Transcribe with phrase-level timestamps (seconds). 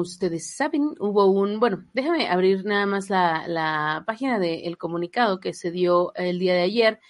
[0.00, 5.54] ustedes saben, hubo un, bueno, déjame abrir nada más la, la página del comunicado que
[5.54, 7.00] se dio el día de ayer.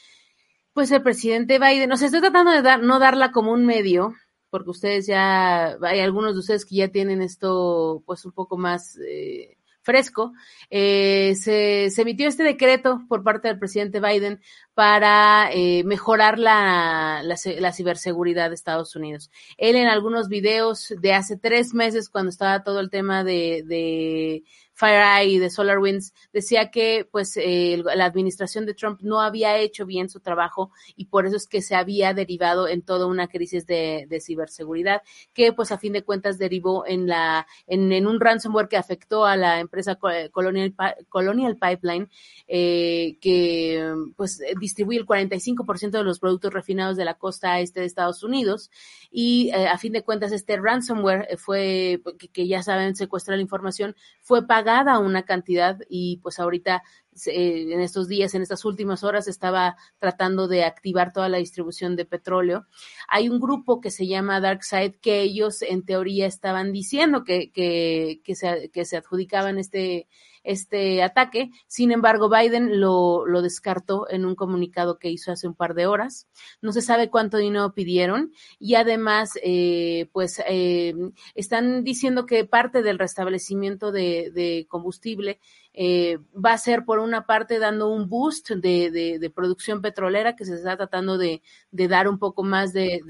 [0.73, 4.15] Pues el presidente Biden, no sé, estoy tratando de dar, no darla como un medio,
[4.51, 8.99] porque ustedes ya, hay algunos de ustedes que ya tienen esto pues un poco más
[8.99, 10.33] eh, fresco,
[10.69, 14.41] eh, se, se, emitió este decreto por parte del presidente Biden
[14.75, 19.31] para eh, mejorar la, la, ciberseguridad de Estados Unidos.
[19.57, 24.45] Él en algunos videos de hace tres meses, cuando estaba todo el tema de
[24.81, 30.09] FireEye y de SolarWinds, decía que pues la administración de Trump no había hecho bien
[30.09, 34.07] su trabajo y por eso es que se había derivado en toda una crisis de,
[34.09, 35.03] de ciberseguridad
[35.35, 39.27] que pues a fin de cuentas derivó en la en, en un ransomware que afectó
[39.27, 39.99] a la empresa
[40.31, 40.75] Colonial,
[41.09, 42.09] Colonial Pipeline
[42.49, 47.87] eh, que pues distribuye el 45% de los productos refinados de la costa este de
[47.87, 48.71] Estados Unidos.
[49.11, 53.43] Y eh, a fin de cuentas este ransomware fue que, que ya saben secuestrar la
[53.43, 56.83] información fue pagado una cantidad y pues ahorita
[57.27, 61.97] eh, en estos días, en estas últimas horas, estaba tratando de activar toda la distribución
[61.97, 62.67] de petróleo.
[63.09, 68.21] Hay un grupo que se llama DarkSide que ellos en teoría estaban diciendo que, que,
[68.25, 70.09] que, se, que se adjudicaban este,
[70.43, 71.51] este ataque.
[71.67, 75.87] Sin embargo, Biden lo, lo descartó en un comunicado que hizo hace un par de
[75.87, 76.29] horas.
[76.63, 80.95] No se sabe cuánto dinero pidieron y además, eh, pues, eh,
[81.35, 85.41] están diciendo que parte del restablecimiento de, de combustible
[85.73, 90.57] eh, va a ser por una parte dando un boost de, producción petrolera que se
[90.57, 93.01] está tratando de, dar un poco más de,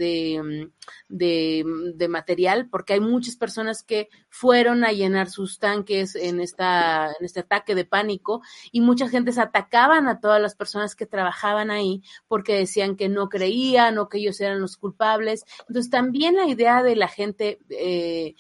[1.09, 7.25] de, material porque hay muchas personas que fueron a llenar sus tanques en esta en
[7.25, 8.43] este ataque de pánico
[8.73, 13.09] y mucha gente se atacaban a todas las personas que trabajaban ahí porque decían que
[13.09, 15.45] no creían o que ellos eran los culpables.
[15.69, 18.35] Entonces también la idea de la gente eh,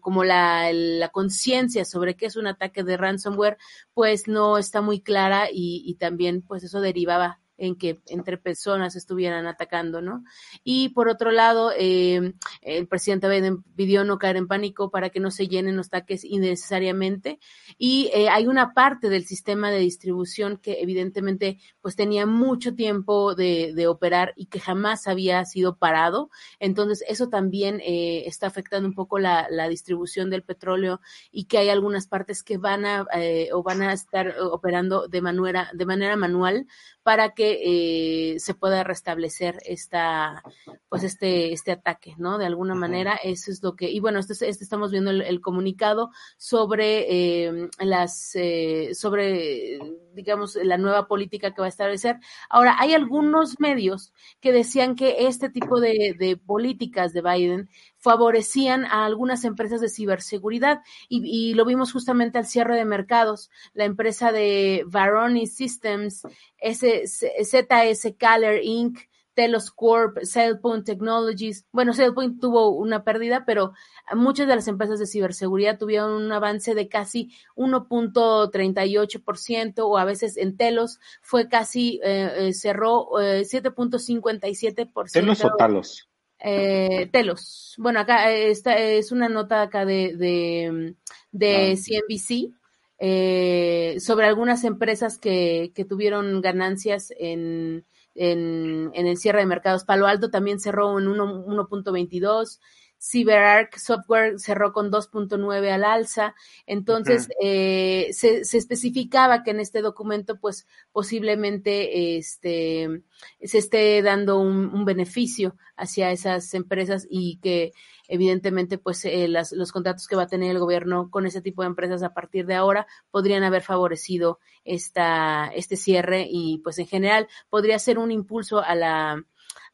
[0.00, 3.58] como la, la conciencia sobre qué es un ataque de ransomware
[3.94, 8.96] pues no está muy clara y, y también pues eso derivaba en que entre personas
[8.96, 10.24] estuvieran atacando, ¿no?
[10.62, 15.20] Y por otro lado, eh, el presidente Biden pidió no caer en pánico para que
[15.20, 17.38] no se llenen los ataques innecesariamente.
[17.78, 23.34] Y eh, hay una parte del sistema de distribución que evidentemente pues tenía mucho tiempo
[23.34, 26.30] de, de operar y que jamás había sido parado.
[26.58, 31.00] Entonces eso también eh, está afectando un poco la, la, distribución del petróleo
[31.30, 35.20] y que hay algunas partes que van a eh, o van a estar operando de
[35.20, 36.66] manera, de manera manual
[37.04, 40.42] para que eh, se pueda restablecer esta,
[40.88, 42.38] pues este, este ataque, ¿no?
[42.38, 45.42] De alguna manera, eso es lo que, y bueno, este, este estamos viendo el, el
[45.42, 47.04] comunicado sobre
[47.46, 49.78] eh, las, eh, sobre,
[50.14, 52.18] digamos, la nueva política que va a establecer.
[52.48, 59.04] Ahora, hay algunos medios que decían que este tipo de, políticas de Biden favorecían a
[59.04, 63.50] algunas empresas de ciberseguridad y, y, lo vimos justamente al cierre de mercados.
[63.72, 66.22] La empresa de Varoni Systems,
[66.62, 68.98] ZS Caller Inc.,
[69.34, 71.66] Telos Corp, SailPoint Technologies.
[71.72, 73.74] Bueno, SailPoint tuvo una pérdida, pero
[74.14, 80.36] muchas de las empresas de ciberseguridad tuvieron un avance de casi 1.38% o a veces
[80.36, 85.12] en Telos fue casi, eh, cerró eh, 7.57%.
[85.12, 86.08] ¿Telos o Talos?
[86.46, 87.74] Eh, telos.
[87.78, 90.94] Bueno, acá esta es una nota acá de, de,
[91.32, 91.74] de ah.
[91.74, 92.52] CNBC
[92.98, 99.84] eh, sobre algunas empresas que, que tuvieron ganancias en, en, en, el cierre de mercados.
[99.84, 102.60] Palo Alto también cerró en 1.22.
[103.04, 106.34] CyberArk Software cerró con 2.9 al alza.
[106.66, 107.36] Entonces, uh -huh.
[107.42, 113.02] eh, se, se, especificaba que en este documento, pues posiblemente este,
[113.42, 117.72] se esté dando un, un beneficio hacia esas empresas y que
[118.08, 121.62] evidentemente pues eh, las, los contratos que va a tener el gobierno con ese tipo
[121.62, 126.86] de empresas a partir de ahora podrían haber favorecido esta, este cierre y pues en
[126.86, 129.24] general podría ser un impulso a la,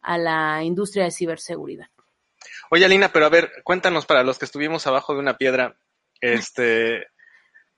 [0.01, 1.89] a la industria de ciberseguridad.
[2.71, 5.77] Oye, Alina, pero a ver, cuéntanos para los que estuvimos abajo de una piedra,
[6.21, 7.07] este,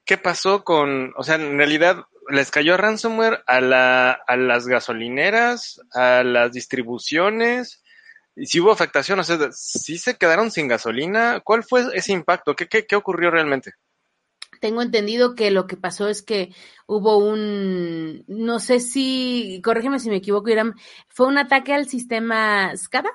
[0.04, 5.80] ¿qué pasó con, o sea, en realidad les cayó ransomware a, la, a las gasolineras,
[5.92, 7.82] a las distribuciones,
[8.34, 12.56] y si hubo afectación, o sea, si se quedaron sin gasolina, ¿cuál fue ese impacto?
[12.56, 13.72] ¿Qué, qué, qué ocurrió realmente?
[14.62, 16.54] tengo entendido que lo que pasó es que
[16.86, 20.74] hubo un, no sé si, corrígeme si me equivoco, Iram,
[21.08, 23.10] fue un ataque al sistema SCADA.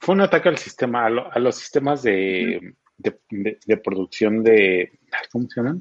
[0.00, 4.42] Fue un ataque al sistema, a, lo, a los sistemas de, de, de, de, producción
[4.42, 4.90] de,
[5.30, 5.80] ¿cómo se llaman?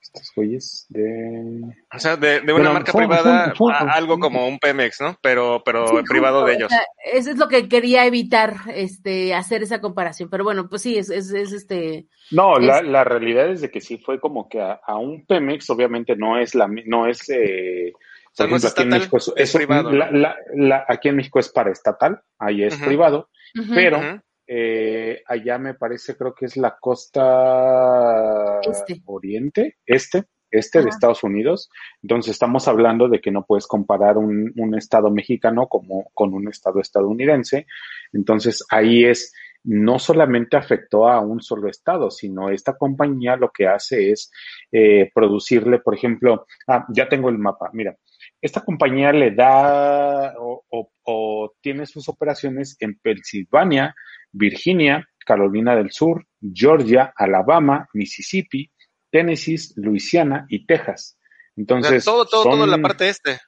[0.00, 1.60] Estos güeyes de...
[1.92, 4.58] O sea, de, de una Bueno, marca fue- privada fue- fue- a algo como un
[4.58, 5.18] Pemex, ¿no?
[5.22, 6.70] Pero, pero Sí, privado justo, de o ellos.
[6.70, 10.28] sea, eso es lo que quería evitar, este, hacer esa comparación.
[10.30, 12.06] Pero bueno, pues sí, es, es, es este.
[12.30, 15.24] No, la, Es- la realidad es de que sí fue como que a, a un
[15.26, 17.92] Pemex, obviamente no es la, no es, eh,
[18.36, 19.96] sea, por ejemplo, aquí en estatal, México es, es privado, ¿no?
[19.98, 23.28] la- la- la- aquí en México es paraestatal, ahí es privado,
[23.74, 23.98] pero
[24.46, 29.00] eh, allá me parece, creo que es la costa Este.
[29.06, 30.88] oriente, este, este de.
[30.90, 31.70] Estados Unidos.
[32.02, 36.48] Entonces estamos hablando de que no puedes comparar un, un estado mexicano como con un
[36.48, 37.66] estado estadounidense.
[38.12, 39.32] Entonces ahí es,
[39.64, 44.30] no solamente afectó a un solo estado, sino esta compañía lo que hace es
[44.70, 47.96] eh, producirle, por ejemplo, ah, ya tengo el mapa, mira,
[48.44, 53.94] esta compañía le da o, o- o tiene sus operaciones en Pensilvania,
[54.32, 58.70] Virginia, Carolina del Sur, Georgia, Alabama, Mississippi,
[59.10, 61.16] Tennessee, Luisiana y Texas.
[61.16, 63.38] O sea, Entonces, todo, todo, todo son- la parte este.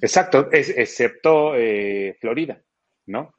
[0.00, 2.62] Exacto, es, excepto eh, Florida,
[3.06, 3.34] ¿no?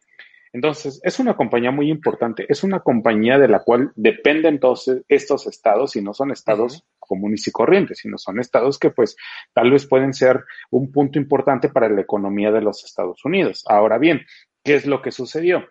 [0.53, 5.47] Entonces, es una compañía muy importante, es una compañía de la cual dependen todos estos
[5.47, 9.15] estados y no son estados comunes y corrientes, sino son estados que pues
[9.53, 13.63] tal vez pueden ser un punto importante para la economía de los Estados Unidos.
[13.67, 14.21] Ahora bien,
[14.63, 15.65] ¿qué es lo que sucedió?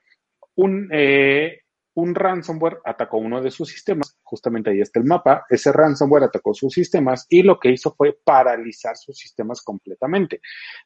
[0.57, 1.61] Un, eh,
[1.97, 6.53] un ransomware atacó uno de sus sistemas, justamente ahí está el mapa, ese ransomware atacó
[6.53, 10.41] sus sistemas y lo que hizo fue paralizar sus sistemas completamente.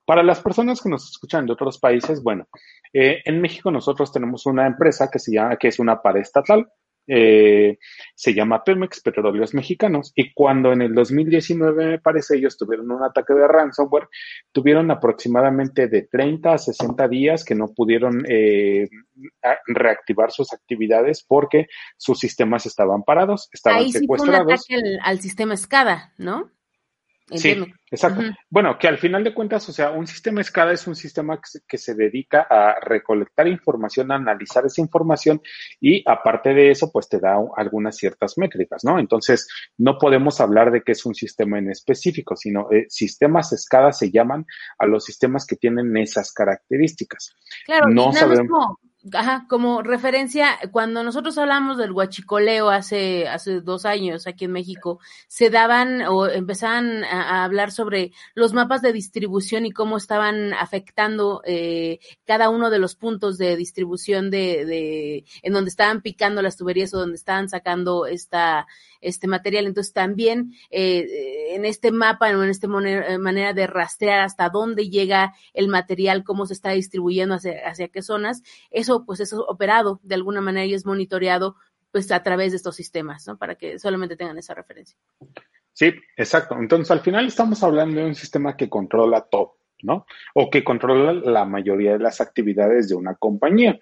[0.04, 2.46] Para las personas que nos escuchan de otros países, bueno,
[2.92, 6.70] eh, en México nosotros tenemos una empresa que se llama, que es una paraestatal,
[7.12, 7.78] eh,
[8.14, 13.02] se llama Pemex Petróleos Mexicanos, y cuando en el 2019, me parece, ellos tuvieron un
[13.02, 14.08] ataque de ransomware,
[14.52, 18.88] tuvieron aproximadamente de 30 a 60 días que no pudieron eh,
[19.66, 21.66] reactivar sus actividades porque
[21.96, 24.52] sus sistemas estaban parados, estaban Ahí sí fue un secuestrados.
[24.52, 26.50] ataque al, al sistema SCADA, ¿no?
[27.32, 27.56] Sí,
[27.90, 28.22] exacto.
[28.48, 31.46] Bueno, que al final de cuentas, o sea, un sistema SCADA es un sistema que
[31.46, 35.40] se, que se dedica a recolectar información, a analizar esa información
[35.80, 38.98] y aparte de eso, pues te da algunas ciertas métricas, ¿no?
[38.98, 39.48] Entonces,
[39.78, 44.10] no podemos hablar de que es un sistema en específico, sino eh, sistemas SCADA se
[44.10, 44.46] llaman
[44.78, 47.34] a los sistemas que tienen esas características.
[47.64, 48.48] Claro, No sabemos.
[48.48, 48.78] como,
[49.14, 55.00] ajá, como referencia, cuando nosotros hablamos del huachicoleo hace, hace dos años aquí en México,
[55.26, 60.52] se daban o empezaban a, a hablar sobre los mapas de distribución y cómo estaban
[60.52, 66.42] afectando eh, cada uno de los puntos de distribución de, de, en donde estaban picando
[66.42, 68.66] las tuberías o donde estaban sacando esta,
[69.00, 69.66] este material.
[69.66, 75.68] Entonces también eh, en este mapa, en esta manera de rastrear hasta dónde llega el
[75.68, 80.40] material, cómo se está distribuyendo hacia, hacia qué zonas, eso pues es operado de alguna
[80.40, 81.56] manera y es monitoreado
[81.90, 83.36] pues a través de estos sistemas, ¿no?
[83.36, 84.96] Para que solamente tengan esa referencia.
[85.72, 86.56] Sí, exacto.
[86.58, 90.06] Entonces, al final estamos hablando de un sistema que controla todo, ¿no?
[90.34, 93.78] O que controla la mayoría de las actividades de una compañía.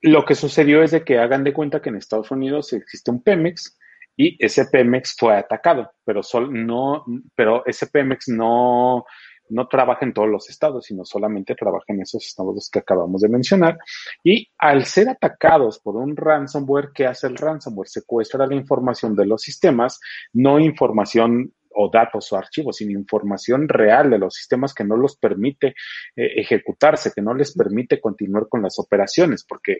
[0.00, 3.22] Lo que sucedió es de que hagan de cuenta que en Estados Unidos existe un
[3.22, 3.78] Pemex
[4.16, 7.04] y ese Pemex fue atacado, pero sol, no,
[7.34, 7.88] pero ese
[8.28, 9.04] no,
[9.48, 13.28] no trabaja en todos los estados, sino solamente trabaja en esos estados que acabamos de
[13.28, 13.78] mencionar.
[14.24, 17.88] Y al ser atacados por un ransomware, ¿qué hace el ransomware?
[17.88, 20.00] Secuestra la información de los sistemas,
[20.32, 25.16] no información o datos o archivos, sino información real de los sistemas que no los
[25.16, 25.68] permite
[26.16, 29.78] eh, ejecutarse, que no les permite continuar con las operaciones, porque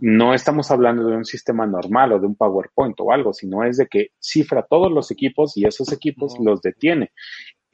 [0.00, 3.78] no estamos hablando de un sistema normal o de un PowerPoint o algo, sino es
[3.78, 7.12] de que cifra todos los equipos y esos equipos los detiene.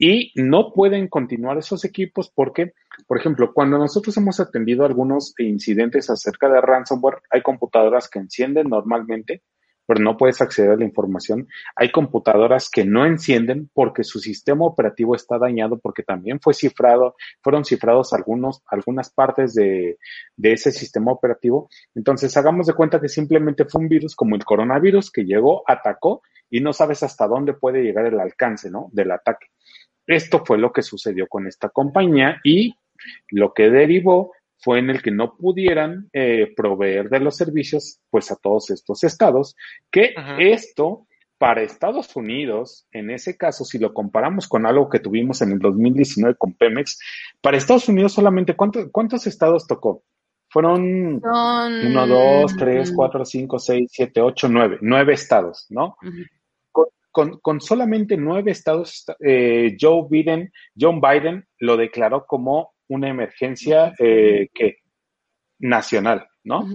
[0.01, 2.71] Y no pueden continuar esos equipos porque,
[3.05, 8.69] por ejemplo, cuando nosotros hemos atendido algunos incidentes acerca de ransomware, hay computadoras que encienden
[8.69, 9.43] normalmente,
[9.89, 11.47] pero no puedes acceder a la información.
[11.75, 17.15] Hay computadoras que no encienden porque su sistema operativo está dañado, porque también fue cifrado,
[17.41, 19.97] fueron cifrados algunos, algunas partes de,
[20.37, 21.71] de ese sistema operativo.
[21.95, 26.21] Entonces, hagamos de cuenta que simplemente fue un virus como el coronavirus que llegó, atacó
[26.51, 28.89] y no sabes hasta dónde puede llegar el alcance, ¿no?
[28.91, 29.47] Del ataque.
[30.05, 32.75] Esto fue lo que sucedió con esta compañía y
[33.29, 38.31] lo que derivó fue en el que no pudieran eh, proveer de los servicios pues
[38.31, 39.55] a todos estos estados,
[39.89, 41.07] que esto
[41.39, 45.59] para Estados Unidos, en ese caso, si lo comparamos con algo que tuvimos en el
[45.59, 46.99] 2019 con Pemex,
[47.41, 50.03] para Estados Unidos solamente, ¿cuántos, cuántos estados tocó?
[50.49, 51.85] Fueron Son...
[51.87, 55.95] uno, dos, tres, cuatro, cinco, seis, siete, ocho, nueve, nueve estados, ¿no?
[56.01, 56.27] Uh -huh.
[56.71, 63.09] con, con, con, solamente nueve estados, eh, Joe Biden, John Biden lo declaró como una
[63.09, 64.79] emergencia eh, que
[65.59, 66.67] nacional, ¿no?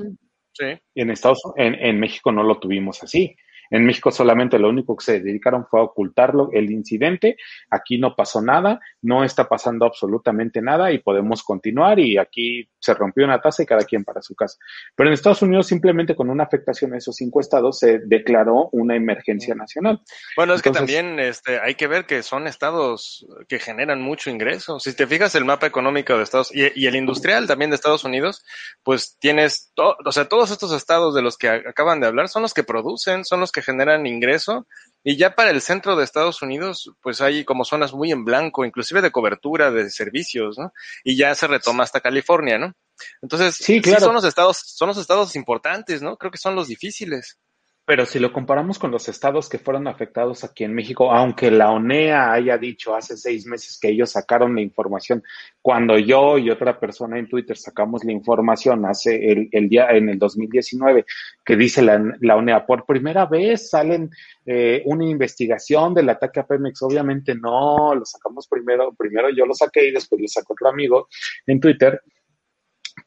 [0.53, 0.67] Sí.
[0.95, 3.37] En Estados en, en, México no lo tuvimos así.
[3.71, 7.37] En México solamente lo único que se dedicaron fue a ocultarlo, el incidente.
[7.71, 12.95] Aquí no pasó nada, no está pasando absolutamente nada y podemos continuar y aquí se
[12.95, 14.59] rompió una taza y cada quien para su casa.
[14.95, 18.97] Pero en Estados Unidos simplemente con una afectación a esos cinco estados se declaró una
[18.97, 20.01] emergencia nacional.
[20.37, 24.81] Bueno, es que también este, hay que ver que son estados que generan mucho ingreso.
[24.81, 28.05] Si te fijas el mapa económico de Estados y, y el industrial también de Estados
[28.05, 28.45] Unidos,
[28.83, 32.55] pues tienes, o sea, todos estos estados de los que acaban de hablar son los
[32.55, 34.67] que producen, son los que generan ingreso
[35.07, 38.65] y ya para el centro de Estados Unidos, pues hay como zonas muy en blanco,
[38.65, 40.73] inclusive de cobertura de servicios, ¿no?
[41.05, 42.73] Y ya se retoma hasta California, ¿no?
[43.21, 44.07] Entonces, sí, claro.
[44.07, 46.17] son los estados, son los estados importantes, ¿no?
[46.17, 47.39] Creo que son los difíciles.
[47.87, 51.71] Pero si lo comparamos con los estados que fueron afectados aquí en México, aunque la
[51.71, 55.23] ONEA haya dicho hace seis meses que ellos sacaron la información,
[55.61, 60.19] cuando yo y otra persona en Twitter sacamos la información hace el, día en el
[60.19, 61.05] 2019,
[61.45, 64.09] que dice la, ONEA, por primera vez salen
[64.47, 69.53] eh, una investigación del ataque a Pemex, obviamente no, lo sacamos primero, primero yo lo
[69.53, 71.09] saqué y después lo sacó otro amigo
[71.47, 72.01] en Twitter,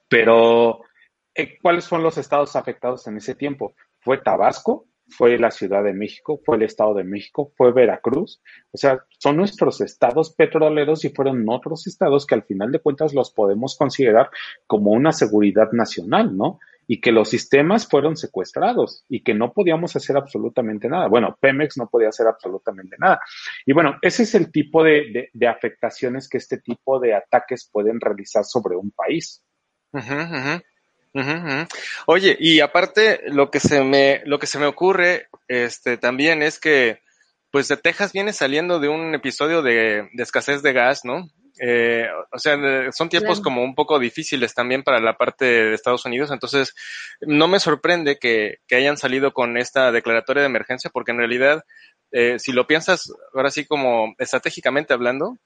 [0.08, 0.82] pero
[1.34, 3.74] eh, ¿cuáles fueron los estados afectados en ese tiempo?
[4.08, 8.42] Fue Tabasco, fue la Ciudad de México, fue el Estado de México, fue Veracruz.
[8.72, 13.14] O sea, son nuestros estados petroleros y fueron otros estados que al final de cuentas
[13.14, 14.30] los podemos considerar
[14.66, 16.60] como una seguridad nacional, ¿no?
[16.88, 21.10] Y que los sistemas fueron secuestrados y que no podíamos hacer absolutamente nada.
[21.10, 23.20] Bueno, Pemex no podía hacer absolutamente nada.
[23.66, 28.46] Y bueno, ese es el tipo de, afectaciones que este tipo de ataques pueden realizar
[28.46, 29.44] sobre un país.
[29.92, 30.64] Uh -huh,
[31.18, 31.44] uh -huh.
[31.44, 31.68] Uh -huh.
[32.08, 36.60] Oye, y aparte lo que se me lo que se me ocurre este también es
[36.60, 37.02] que
[37.52, 41.30] pues de Texas viene saliendo de un episodio de, de escasez de gas, ¿no?
[41.60, 42.58] Eh, o sea,
[42.92, 46.76] son tiempos como un poco difíciles también para la parte de Estados Unidos, entonces
[47.22, 51.64] no me sorprende que, que hayan salido con esta declaratoria de emergencia, porque en realidad,
[52.12, 55.38] eh, si lo piensas ahora sí como estratégicamente hablando,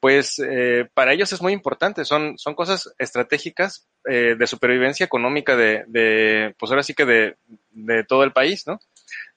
[0.00, 5.56] pues eh, para ellos es muy importante, son, son cosas estratégicas eh, de supervivencia económica
[5.56, 7.36] de, de, pues ahora sí que de,
[7.70, 8.80] de todo el país, ¿no?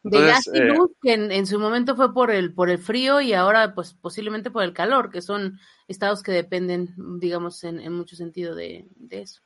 [0.06, 2.70] Entonces, de gas y luz, eh, que en, en, su momento fue por el, por
[2.70, 7.64] el frío y ahora pues posiblemente por el calor, que son estados que dependen, digamos,
[7.64, 9.42] en, en mucho sentido de, de eso.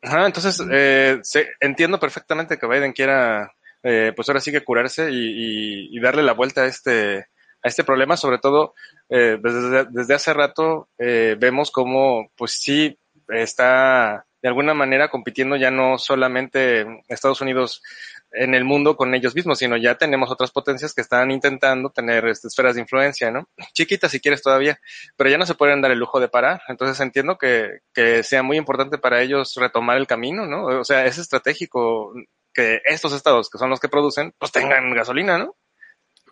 [0.00, 3.52] Ajá, entonces eh, se, entiendo perfectamente que Biden quiera,
[3.82, 7.26] eh, pues ahora sí que curarse y, y, y darle la vuelta a este,
[7.62, 8.74] a este problema, sobre todo
[9.08, 15.56] eh, desde, desde, hace rato eh, vemos como pues sí está de alguna manera compitiendo
[15.56, 17.80] ya no solamente Estados Unidos
[18.32, 22.26] en el mundo con ellos mismos, sino ya tenemos otras potencias que están intentando tener
[22.26, 23.48] este, esferas de influencia, ¿no?
[23.72, 24.80] Chiquitas si quieres todavía,
[25.16, 26.62] pero ya no se pueden dar el lujo de parar.
[26.68, 30.64] Entonces entiendo que, que sea muy importante para ellos retomar el camino, ¿no?
[30.80, 32.12] O sea, es estratégico
[32.52, 35.54] que estos estados, que son los que producen, pues tengan gasolina, ¿no?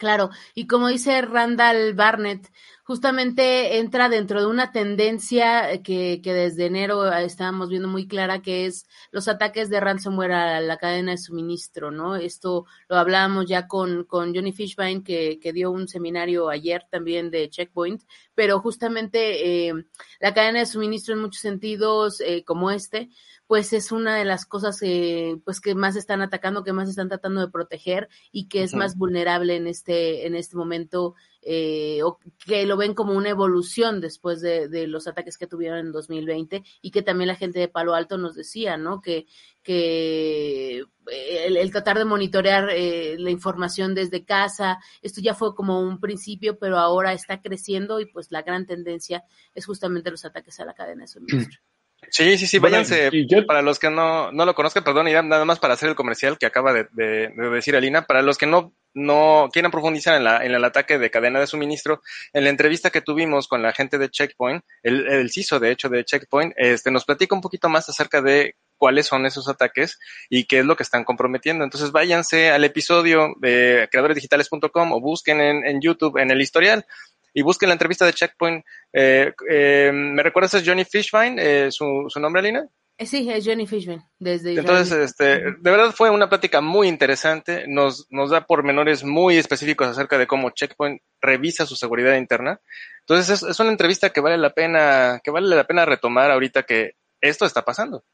[0.00, 2.50] Claro, y como dice Randall Barnett,
[2.84, 8.64] justamente entra dentro de una tendencia que, que, desde enero estábamos viendo muy clara, que
[8.64, 12.16] es los ataques de ransomware a la cadena de suministro, ¿no?
[12.16, 17.30] Esto lo hablábamos ya con, con Johnny Fishbein, que, que dio un seminario ayer también
[17.30, 18.02] de Checkpoint,
[18.34, 19.74] pero justamente eh,
[20.18, 23.10] la cadena de suministro en muchos sentidos, eh, como este,
[23.50, 27.08] pues es una de las cosas eh, pues que más están atacando, que más están
[27.08, 28.78] tratando de proteger y que es uh -huh.
[28.78, 34.00] más vulnerable en este, en este momento, eh, o que lo ven como una evolución
[34.00, 37.66] después de, de, los ataques que tuvieron en 2020 y que también la gente de
[37.66, 39.00] Palo Alto nos decía, ¿no?
[39.00, 39.26] Que,
[39.64, 45.80] que el, el tratar de monitorear eh, la información desde casa, esto ya fue como
[45.80, 49.24] un principio, pero ahora está creciendo y pues la gran tendencia
[49.56, 51.60] es justamente los ataques a la cadena de suministro.
[52.08, 53.46] Sí, sí, sí, váyanse, bueno, yo...
[53.46, 56.38] para los que no, no lo conozcan, perdón, Irán, nada más para hacer el comercial
[56.38, 60.24] que acaba de, de, de, decir Alina, para los que no, no quieran profundizar en,
[60.24, 62.02] la, en el ataque de cadena de suministro,
[62.32, 65.88] en la entrevista que tuvimos con la gente de Checkpoint, el, el CISO, de hecho,
[65.88, 69.98] de Checkpoint, este, nos platica un poquito más acerca de cuáles son esos ataques
[70.30, 71.62] y qué es lo que están comprometiendo.
[71.64, 76.86] Entonces váyanse al episodio de creadoresdigitales.com o busquen en, en YouTube, en el historial,
[77.34, 78.64] y busquen la entrevista de Checkpoint.
[78.92, 82.66] Eh, eh, ¿Me recuerdas es Johnny Fishbein, eh, su, su nombre, Alina?
[82.98, 88.06] Sí, es Johnny Fishbein, desde Entonces, este, de verdad fue una plática muy interesante, nos,
[88.10, 92.60] nos da pormenores muy específicos acerca de cómo Checkpoint revisa su seguridad interna.
[93.00, 96.64] Entonces, es, es una entrevista que vale la pena, que vale la pena retomar ahorita
[96.64, 98.04] que esto está pasando.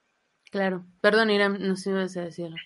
[0.50, 0.85] Claro.
[1.00, 2.56] Perdón, Irán, no sé si ibas a decirlo.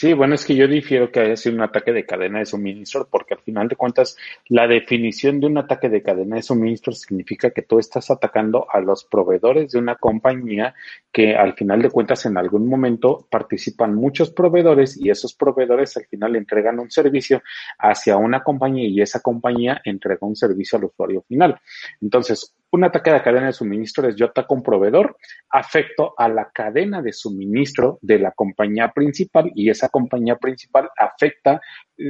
[0.00, 3.06] Sí, bueno, es que yo difiero que haya sido un ataque de cadena de suministro,
[3.10, 4.16] porque al final de cuentas,
[4.48, 8.80] la definición de un ataque de cadena de suministro significa que tú estás atacando a
[8.80, 10.74] los proveedores de una compañía
[11.12, 16.06] que al final de cuentas en algún momento participan muchos proveedores y esos proveedores al
[16.06, 17.42] final entregan un servicio
[17.78, 21.60] hacia una compañía y esa compañía entrega un servicio al usuario final.
[22.00, 25.16] Entonces, un ataque de cadena de suministro es yo ataco a un proveedor,
[25.50, 31.60] afecto a la cadena de suministro de la compañía principal y esa compañía principal afecta,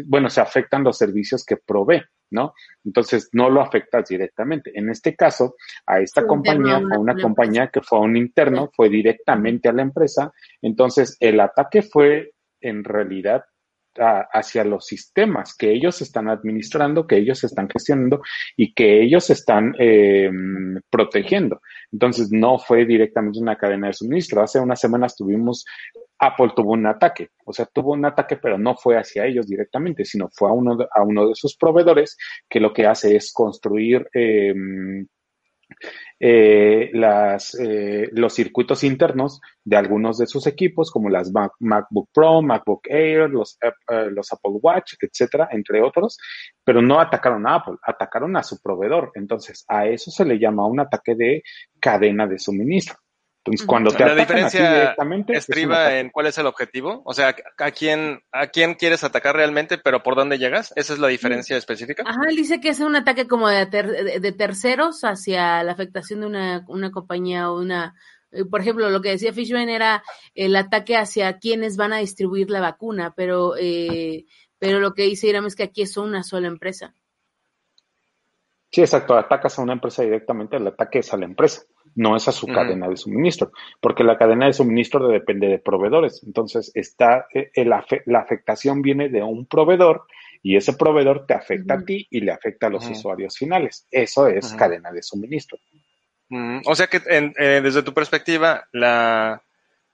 [0.07, 2.53] bueno, se afectan los servicios que provee, ¿no?
[2.85, 4.71] Entonces no lo afectas directamente.
[4.75, 8.89] En este caso, a esta compañía, a una compañía que fue a un interno, fue
[8.89, 10.33] directamente a la empresa.
[10.61, 13.45] Entonces el ataque fue en realidad
[13.97, 18.23] hacia los sistemas que ellos están administrando, que ellos están gestionando
[18.57, 20.31] y que ellos están eh,
[20.91, 21.61] protegiendo.
[21.93, 24.43] Entonces, no fue directamente una cadena de suministro.
[24.43, 25.65] Hace unas semanas tuvimos,
[26.19, 30.05] Apple tuvo un ataque, o sea, tuvo un ataque, pero no fue hacia ellos directamente,
[30.05, 32.17] sino fue a uno de, a uno de sus proveedores
[32.49, 34.55] que lo que hace es construir eh,
[36.19, 42.83] eh, eh, los circuitos internos de algunos de sus equipos, como las MacBook Pro, MacBook
[42.89, 46.19] Air, los, eh, los Apple Watch, etcétera, entre otros,
[46.65, 49.13] pero no atacaron a Apple, atacaron a su proveedor.
[49.15, 51.43] Entonces, a eso se le llama un ataque de
[51.81, 52.97] cadena de suministro.
[53.45, 57.71] Entonces, cuando te la diferencia directamente, estriba en cuál es el objetivo, o sea, a
[57.71, 62.03] quién a quién quieres atacar realmente, pero por dónde llegas, esa es la diferencia específica.
[62.07, 66.27] Ajá, él dice que es un ataque como de, de, terceros hacia la afectación de
[66.27, 67.95] una, una compañía o una
[68.31, 70.03] eh, por ejemplo, lo que decía Fishman era
[70.35, 74.27] el ataque hacia quienes van a distribuir la vacuna, pero eh,
[74.59, 76.95] pero lo que dice Iram es que aquí es una sola empresa.
[78.71, 79.15] Sí, exacto.
[79.15, 81.63] Atacas a una empresa directamente, el ataque es a la empresa,
[81.95, 86.23] no es a su cadena de suministro, porque la cadena de suministro depende de proveedores.
[86.25, 87.85] Entonces, está eh, la,
[88.19, 90.05] afectación viene de un proveedor
[90.43, 93.87] y ese proveedor te afecta a ti y le afecta a los usuarios finales.
[93.91, 95.59] Eso es cadena de suministro.
[96.67, 99.43] O sea que eh, desde tu perspectiva, la,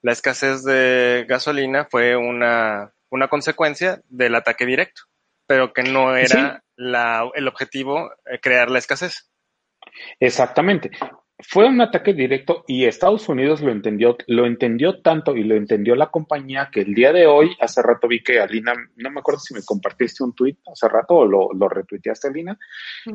[0.03, 5.03] la, escasez de gasolina fue una, una consecuencia del ataque directo,
[5.47, 9.31] pero que no era la, el objetivo, eh, crear la escasez.
[10.21, 10.91] Exactamente.
[11.39, 15.95] Fue un ataque directo y Estados Unidos lo entendió, lo entendió tanto y lo entendió
[15.95, 19.41] la compañía que el día de hoy, hace rato vi que Alina, no me acuerdo
[19.41, 22.59] si me compartiste un tweet hace rato o lo, lo retuiteaste, Alina,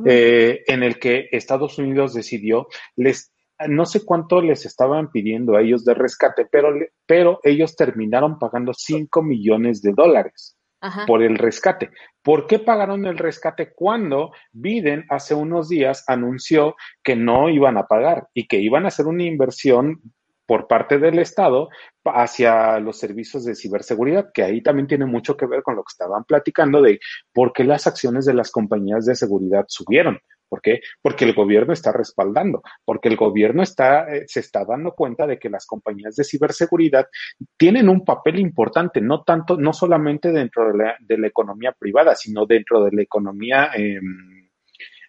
[0.06, 3.34] eh, en el que Estados Unidos decidió, les,
[3.68, 6.76] no sé cuánto les estaban pidiendo a ellos de rescate, pero,
[7.08, 10.58] pero ellos terminaron pagando 5 millones de dólares
[11.06, 11.92] por el rescate.
[12.22, 17.88] ¿Por qué pagaron el rescate cuando Biden hace unos días anunció que no iban a
[17.88, 20.02] pagar y que iban a hacer una inversión
[20.46, 21.70] por parte del Estado
[22.04, 25.94] hacia los servicios de ciberseguridad, que ahí también tiene mucho que ver con lo que
[25.94, 27.00] estaban platicando de
[27.32, 30.20] por qué las acciones de las compañías de seguridad subieron.
[30.52, 30.82] ¿Por qué?
[31.02, 35.40] Porque el gobierno está respaldando, porque el gobierno está, eh, se está dando cuenta de
[35.40, 37.08] que las compañías de ciberseguridad
[37.56, 42.84] tienen un papel importante, no tanto, no solamente dentro de la, economía privada, sino dentro
[42.84, 44.50] de la economía em,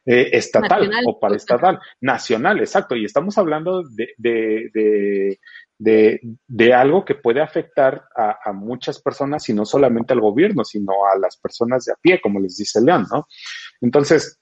[0.07, 2.94] eh, estatal o paraestatal, nacional, exacto.
[2.94, 5.38] Y estamos hablando de, de,
[5.76, 10.64] de, de algo que puede afectar a, a, muchas personas y no solamente al gobierno,
[10.64, 13.26] sino a las personas de a pie, como les dice León, ¿no?
[13.81, 14.38] Entonces,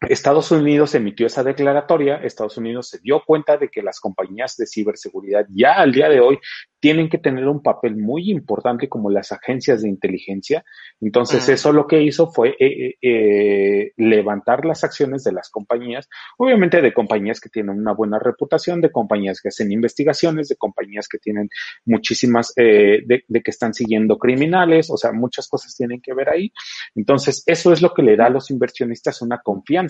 [0.00, 4.66] Estados Unidos emitió esa declaratoria, Estados Unidos se dio cuenta de que las compañías de
[4.66, 6.38] ciberseguridad ya al día de hoy
[6.84, 10.66] tienen que tener un papel muy importante como las agencias de inteligencia.
[11.00, 16.10] Entonces, eso lo que hizo fue eh, eh, eh, levantar las acciones de las compañías,
[16.36, 21.08] obviamente de compañías que tienen una buena reputación, de compañías que hacen investigaciones, de compañías
[21.08, 21.48] que tienen
[21.86, 26.52] muchísimas, de, de, que están siguiendo criminales, o sea, muchas cosas tienen que ver ahí.
[26.94, 29.83] Entonces, eso es lo que le da a los inversionistas una confianza.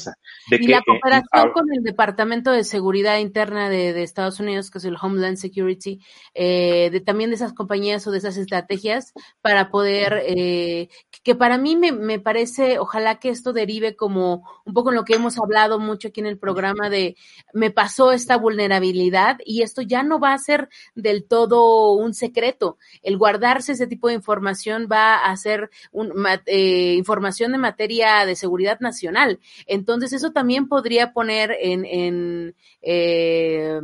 [0.51, 4.79] De y la cooperación con el Departamento de Seguridad Interna de, de, Estados Unidos, que
[4.79, 6.01] es el Homeland Security,
[6.35, 10.89] eh, de también de esas compañías o de esas estrategias para poder, eh,
[11.23, 15.05] que para mí me, me, parece, ojalá que esto derive como un poco en lo
[15.05, 17.17] que hemos hablado mucho aquí en el programa de
[17.53, 22.79] me pasó esta vulnerabilidad y esto ya no va a ser del todo un secreto.
[23.03, 26.13] El guardarse ese tipo de información va a ser un,
[26.47, 29.41] eh, información de materia de seguridad nacional.
[29.67, 33.79] Entonces eso también podría poner en, en eh,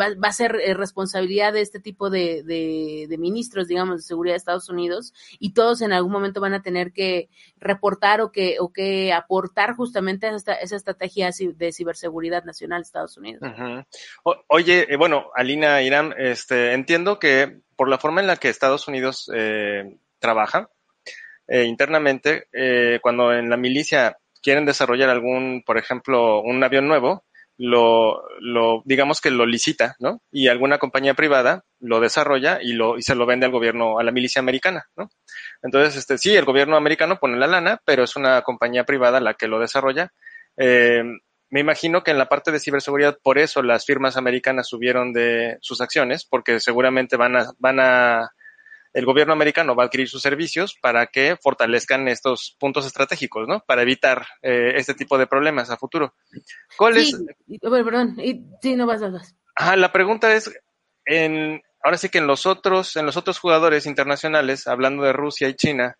[0.00, 4.34] va, va, a ser eh, responsabilidad de este tipo de, de, ministros, digamos, de seguridad
[4.34, 8.56] de Estados Unidos y todos en algún momento van a tener que reportar o que,
[8.60, 13.42] o que aportar justamente a esa, esa estrategia de ciberseguridad nacional de Estados Unidos.
[14.48, 18.88] oye, eh, bueno, Alina Irán, este, entiendo que por la forma en la que Estados
[18.88, 20.68] Unidos eh, trabaja
[21.46, 27.24] eh, internamente, eh, cuando en la milicia quieren desarrollar algún, por ejemplo, un avión nuevo,
[27.58, 30.22] lo, lo, digamos que lo licita, ¿no?
[30.30, 34.04] Y alguna compañía privada lo desarrolla y lo, y se lo vende al gobierno, a
[34.04, 35.10] la milicia americana, ¿no?
[35.62, 39.34] Entonces, este, sí, el gobierno americano pone la lana, pero es una compañía privada la
[39.34, 40.12] que lo desarrolla.
[40.56, 41.02] Eh,
[41.50, 45.58] me imagino que en la parte de ciberseguridad, por eso las firmas americanas subieron de
[45.60, 48.30] sus acciones, porque seguramente van a, van a
[48.98, 53.60] el gobierno americano va a adquirir sus servicios para que fortalezcan estos puntos estratégicos, ¿no?
[53.60, 56.14] Para evitar eh, este tipo de problemas a futuro.
[56.76, 57.60] ¿Cuál sí, es?
[57.60, 59.36] perdón, y, sí, no vas, a vas.
[59.54, 60.52] Ajá, la pregunta es,
[61.04, 65.48] en, ahora sí que en los otros, en los otros jugadores internacionales, hablando de Rusia
[65.48, 65.96] y China,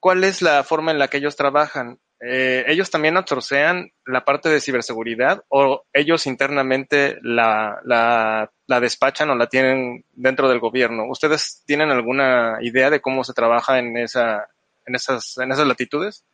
[0.00, 2.00] ¿cuál es la forma en la que ellos trabajan?
[2.20, 9.28] Eh, ¿Ellos también atrocean la parte de ciberseguridad o ellos internamente la, la, la, despachan
[9.28, 11.08] o la tienen dentro del gobierno?
[11.10, 14.48] ¿Ustedes tienen alguna idea de cómo se trabaja en, esa,
[14.86, 16.24] en, esas, en esas latitudes?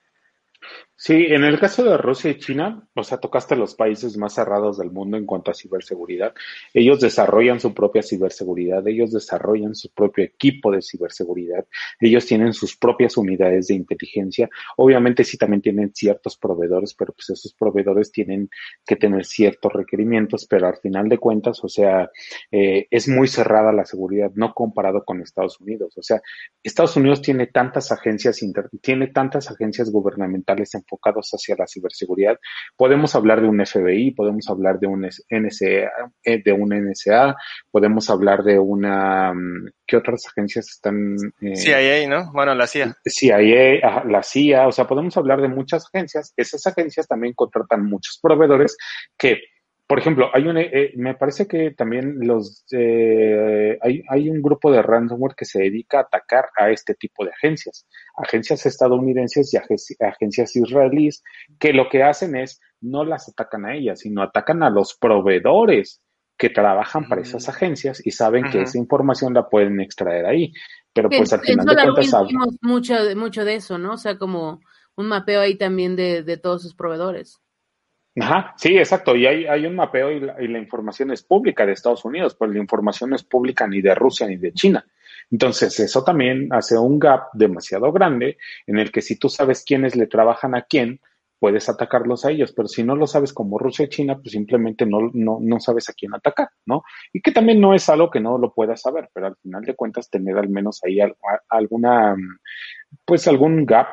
[1.04, 4.78] Sí, en el caso de Rusia y China, o sea, tocaste los países más cerrados
[4.78, 6.32] del mundo en cuanto a ciberseguridad.
[6.72, 11.66] Ellos desarrollan su propia ciberseguridad, ellos desarrollan su propio equipo de ciberseguridad,
[11.98, 14.48] ellos tienen sus propias unidades de inteligencia.
[14.76, 18.48] Obviamente sí también tienen ciertos proveedores, pero pues esos proveedores tienen
[18.86, 22.12] que tener ciertos requerimientos, pero al final de cuentas, o sea,
[22.52, 25.98] eh, es muy cerrada la seguridad, no comparado con Estados Unidos.
[25.98, 26.22] O sea,
[26.62, 32.38] Estados Unidos tiene tantas agencias, inter tiene tantas agencias gubernamentales en enfocados hacia la ciberseguridad.
[32.76, 35.66] Podemos hablar de un FBI, podemos hablar de un NSA,
[36.24, 37.36] eh, de un NSA,
[37.70, 41.16] podemos hablar de una mm, ¿qué otras agencias están?
[41.40, 42.30] Eh, CIA, ¿no?
[42.32, 42.96] Bueno, la CIA.
[43.06, 46.32] CIA, la CIA, o sea, podemos hablar de muchas agencias.
[46.36, 48.76] Esas agencias también contratan muchos proveedores
[49.18, 49.40] que
[49.92, 54.72] por ejemplo, hay un, eh, me parece que también los, eh, hay, hay un grupo
[54.72, 59.58] de ransomware que se dedica a atacar a este tipo de agencias, agencias estadounidenses y
[59.58, 61.22] agencias israelíes,
[61.60, 66.00] que lo que hacen es, no las atacan a ellas, sino atacan a los proveedores
[66.38, 70.54] que trabajan para esas agencias y saben que esa información la pueden extraer ahí.
[70.94, 72.24] Pero pues al final de cuentas...
[72.62, 73.92] mucho, mucho de eso, ¿no?
[73.92, 74.60] O sea, como
[74.96, 77.42] un mapeo ahí también de, de todos sus proveedores.
[78.20, 79.16] Ajá, sí, exacto.
[79.16, 82.34] Y hay, hay un mapeo y la, y la, información es pública de Estados Unidos,
[82.34, 84.84] pues la información no es pública ni de Rusia ni de China.
[85.30, 89.96] Entonces, eso también hace un gap demasiado grande en el que si tú sabes quiénes
[89.96, 91.00] le trabajan a quién,
[91.42, 94.86] puedes atacarlos a ellos, pero si no lo sabes como Rusia y China, pues simplemente
[94.86, 96.84] no, no, no sabes a quién atacar, ¿no?
[97.12, 99.74] Y que también no es algo que no lo puedas saber, pero al final de
[99.74, 100.98] cuentas tener al menos ahí
[101.48, 102.14] alguna,
[103.04, 103.88] pues algún gap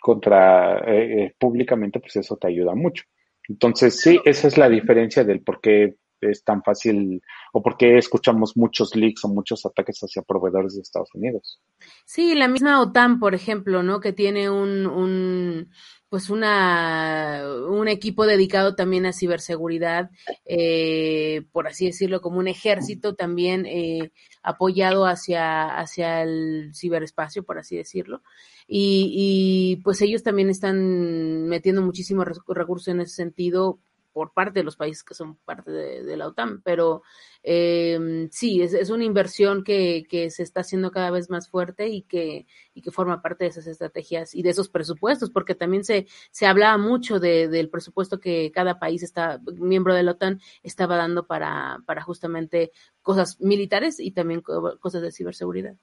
[0.00, 3.04] contra eh, eh, públicamente, pues eso te ayuda mucho.
[3.48, 7.98] Entonces, sí, esa es la diferencia del por qué es tan fácil o por qué
[7.98, 11.60] escuchamos muchos leaks o muchos ataques hacia proveedores de Estados Unidos.
[12.04, 14.00] Sí, la misma OTAN, por ejemplo, ¿no?
[14.00, 15.70] Que tiene un, un
[16.08, 20.10] pues una un equipo dedicado también a ciberseguridad,
[20.46, 27.58] eh, por así decirlo, como un ejército también eh, apoyado hacia hacia el ciberespacio, por
[27.58, 28.22] así decirlo.
[28.66, 33.80] Y, y pues ellos también están metiendo muchísimos recursos en ese sentido
[34.18, 37.02] por parte de los países que son parte de, la OTAN, pero
[37.44, 41.86] eh, sí, es, es, una inversión que, que, se está haciendo cada vez más fuerte
[41.86, 45.84] y que, y que forma parte de esas estrategias y de esos presupuestos, porque también
[45.84, 50.40] se, se hablaba mucho de, del presupuesto que cada país está, miembro de la OTAN,
[50.64, 55.76] estaba dando para, para justamente cosas militares y también cosas de ciberseguridad.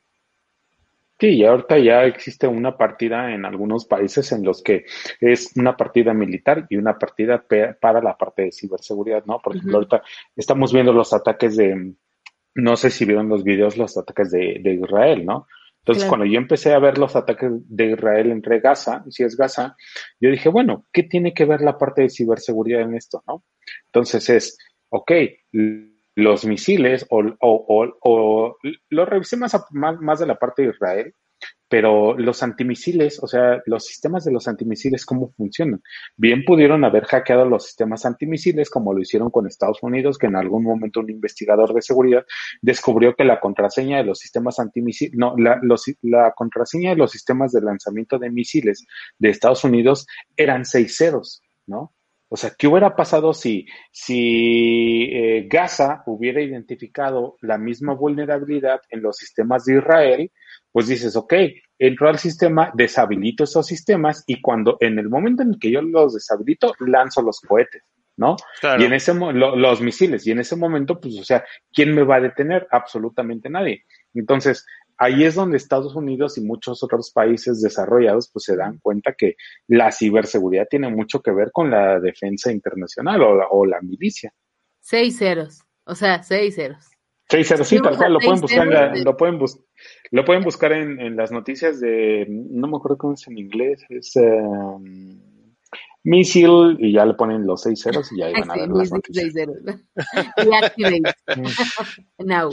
[1.17, 4.85] Sí, y ahorita ya existe una partida en algunos países en los que
[5.21, 7.45] es una partida militar y una partida
[7.79, 9.39] para la parte de ciberseguridad, ¿no?
[9.39, 9.91] Por ejemplo, uh -huh.
[9.93, 10.03] ahorita
[10.35, 11.93] estamos viendo los ataques de,
[12.55, 15.47] no sé si vieron los videos, los ataques de, de Israel, ¿no?
[15.79, 16.17] Entonces, claro.
[16.17, 19.75] cuando yo empecé a ver los ataques de Israel entre Gaza, si es Gaza,
[20.19, 23.43] yo dije, bueno, ¿qué tiene que ver la parte de ciberseguridad en esto, no?
[23.85, 24.57] Entonces es,
[24.89, 25.11] ok,
[26.15, 28.57] los misiles o, o, o,
[28.89, 31.13] lo revisé más, más, más, de la parte de Israel,
[31.67, 35.81] pero los antimisiles, o sea, los sistemas de los antimisiles, ¿cómo funcionan?
[36.15, 40.37] Bien pudieron haber hackeado los sistemas antimisiles como lo hicieron con Estados Unidos, que en
[40.37, 42.25] algún momento un investigador de seguridad
[42.61, 47.11] descubrió que la contraseña de los sistemas antimisiles, no, la, los, la contraseña de los
[47.11, 48.85] sistemas de lanzamiento de misiles
[49.17, 50.05] de Estados Unidos
[50.37, 51.94] eran seis ceros, ¿no?
[52.27, 59.01] O sea, ¿qué hubiera pasado si, si eh, Gaza hubiera identificado la misma vulnerabilidad en
[59.01, 60.31] los sistemas de Israel?
[60.71, 61.33] Pues dices, ok,
[61.77, 66.15] entro al sistema, deshabilito esos sistemas y cuando, en el momento en que yo los
[66.15, 67.83] deshabilito, lanzo los cohetes,
[68.17, 68.35] ¿no?
[68.59, 68.81] Claro.
[68.81, 72.03] Y en ese, lo, los misiles, y en ese momento, pues, o sea, ¿quién me
[72.03, 72.67] va a detener?
[72.71, 73.85] Absolutamente nadie.
[74.13, 74.65] Entonces,
[74.97, 79.35] ahí es donde Estados Unidos y muchos otros países desarrollados pues se dan cuenta que
[79.67, 84.33] la ciberseguridad tiene mucho que ver con la defensa internacional o la, o la milicia.
[84.79, 86.85] Seis ceros, o sea, seis ceros.
[87.27, 89.59] Seis ceros, sí, tal cual, lo pueden buscar, en la- de- lo pueden, bus-
[90.11, 93.83] lo pueden buscar en, en las noticias de, no me acuerdo cómo es en inglés,
[93.89, 95.19] es um,
[96.03, 98.91] Missile y ya le ponen los seis ceros y ya van a ver las seis
[98.93, 99.33] noticias.
[99.33, 99.57] ceros.
[100.37, 101.13] Deactivate.
[102.19, 102.51] Now.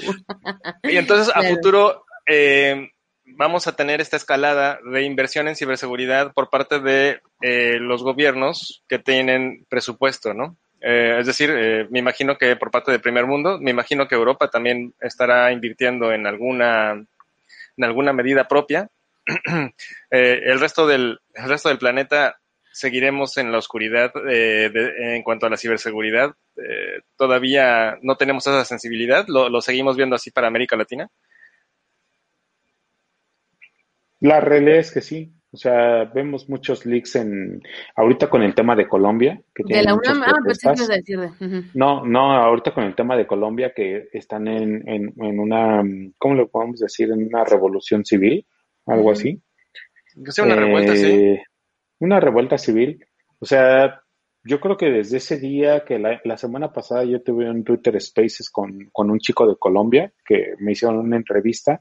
[0.85, 1.55] Y entonces a Claro.
[1.57, 2.91] futuro eh,
[3.25, 8.83] vamos a tener esta escalada de inversión en ciberseguridad por parte de eh, los gobiernos
[8.89, 10.57] que tienen presupuesto, ¿no?
[10.81, 14.15] Eh, es decir, eh, me imagino que por parte del primer mundo, me imagino que
[14.17, 16.93] Europa también estará invirtiendo en alguna,
[17.77, 18.89] en alguna medida propia.
[20.11, 22.37] El resto del, el resto del planeta
[22.73, 26.35] seguiremos en la oscuridad de- en cuanto a la ciberseguridad.
[27.17, 29.27] Todavía no tenemos esa sensibilidad.
[29.29, 31.09] ¿Lo, lo seguimos viendo así para América Latina?
[34.23, 35.33] La realidad es que sí.
[35.51, 37.61] O sea, vemos muchos leaks en
[37.95, 41.27] ahorita con el tema de Colombia, que De la UNAM, ah, decir de.
[41.27, 41.67] ujú.
[41.75, 45.83] No, no, ahorita con el tema de Colombia que están en, en, en una,
[46.17, 47.11] ¿cómo le podemos decir?
[47.11, 48.47] En una revolución civil,
[48.87, 49.43] algo así.
[50.25, 51.07] Que sea una revuelta, sí.
[51.07, 51.43] Eh,
[51.99, 53.05] Una revuelta civil.
[53.39, 54.01] O sea,
[54.45, 58.01] yo creo que desde ese día que la, la semana pasada yo tuve un Twitter
[58.01, 61.81] Spaces con, con un chico de Colombia que me hicieron una entrevista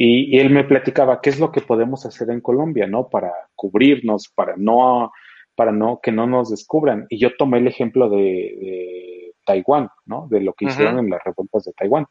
[0.00, 3.08] y, y él me platicaba qué es lo que podemos hacer en Colombia, ¿no?
[3.08, 5.10] Para cubrirnos, para no,
[5.56, 7.06] para no, que no nos descubran.
[7.08, 10.28] Y yo tomé el ejemplo de, de Taiwán, ¿no?
[10.30, 12.04] De lo que hicieron en las revueltas de Taiwán.
[12.04, 12.10] Hong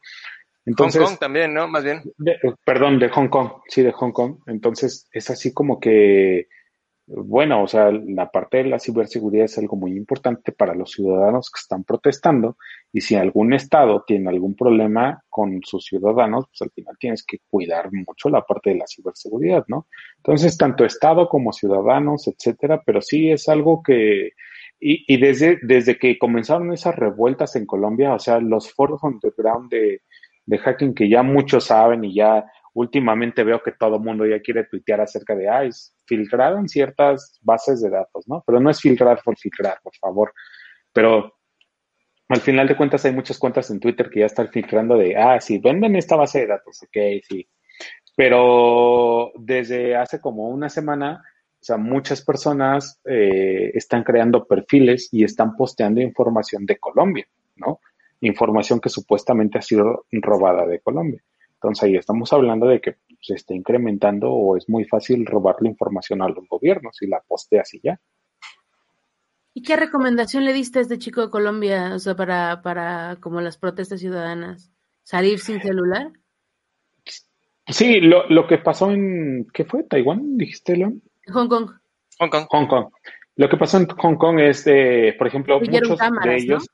[0.65, 1.69] Entonces, Kong también, ¿no?
[1.69, 2.02] Más bien.
[2.17, 4.39] de- perdón, de Hong Kong, sí, de Hong Kong.
[4.47, 6.50] Entonces, es así como que,
[7.08, 11.50] bueno, o sea, la parte de la ciberseguridad es algo muy importante para los ciudadanos
[11.50, 12.58] que están protestando
[12.91, 17.39] y si algún estado tiene algún problema con sus ciudadanos, pues al final tienes que
[17.50, 19.88] cuidar mucho la parte de la ciberseguridad, ¿no?
[20.17, 24.32] Entonces, tanto estado como ciudadanos, etcétera, pero sí es algo que
[24.80, 29.72] y, y desde, desde que comenzaron esas revueltas en Colombia, o sea, los foros underground
[29.72, 30.02] de,
[30.48, 32.46] de hacking que ya muchos saben y ya
[32.78, 37.82] últimamente veo que todo mundo ya quiere tuitear acerca de, es filtrado en ciertas bases
[37.82, 38.44] de datos, ¿no?
[38.46, 40.32] Pero no es filtrar por filtrar, por favor.
[40.94, 41.34] Pero
[42.30, 45.42] al final de cuentas hay muchas cuentas en Twitter que ya están filtrando de, ah,
[45.42, 47.50] sí, venden esta base de datos, ok, sí.
[48.16, 51.24] Pero desde hace como una semana,
[51.60, 57.80] o sea, muchas personas eh, están creando perfiles y están posteando información de Colombia, ¿no?
[58.22, 61.24] Información que supuestamente ha sido robada de Colombia.
[61.58, 66.22] Entonces ahí estamos hablando de que se está incrementando o es muy fácil robarle información
[66.22, 68.00] a los gobiernos y la posteas y ya.
[69.54, 73.41] ¿Y qué recomendación le diste a este chico de Colombia, o sea, para, para como
[73.41, 74.72] las protestas ciudadanas?
[75.02, 76.12] ¿Salir sin celular?
[77.67, 79.84] Sí, lo, lo que pasó en, ¿qué fue?
[79.84, 80.38] ¿Taiwán?
[80.38, 81.02] ¿Dijiste, León?
[81.34, 81.72] Hong Kong.
[82.20, 82.46] Hong Kong.
[82.50, 82.89] Hong Kong.
[83.36, 86.67] Lo que pasó en Hong Kong es, de, por ejemplo, muchos cámaras, de ellos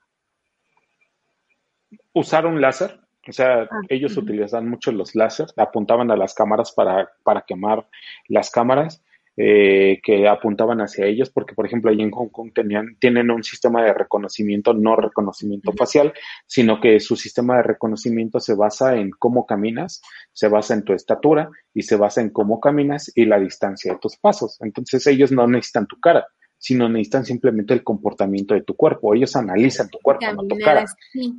[2.12, 4.22] usaron láser, o sea, Ah, ellos ujú.
[4.22, 7.86] utilizaban mucho los láser, apuntaban a las cámaras para, para quemar
[8.28, 9.02] las cámaras
[9.36, 13.42] eh, que apuntaban hacia ellos, porque por ejemplo ahí en Hong Kong tenían, tienen un
[13.42, 16.12] sistema de reconocimiento, no reconocimiento facial,
[16.46, 20.92] sino que su sistema de reconocimiento se basa en cómo caminas, se basa en tu
[20.92, 24.56] estatura y se basa en cómo caminas y la distancia de tus pasos.
[24.60, 29.14] Entonces ellos no necesitan tu cara, sino necesitan simplemente el comportamiento de tu cuerpo.
[29.14, 30.82] Ellos analizan tu cuerpo, no tu cara.
[30.82, 31.32] así.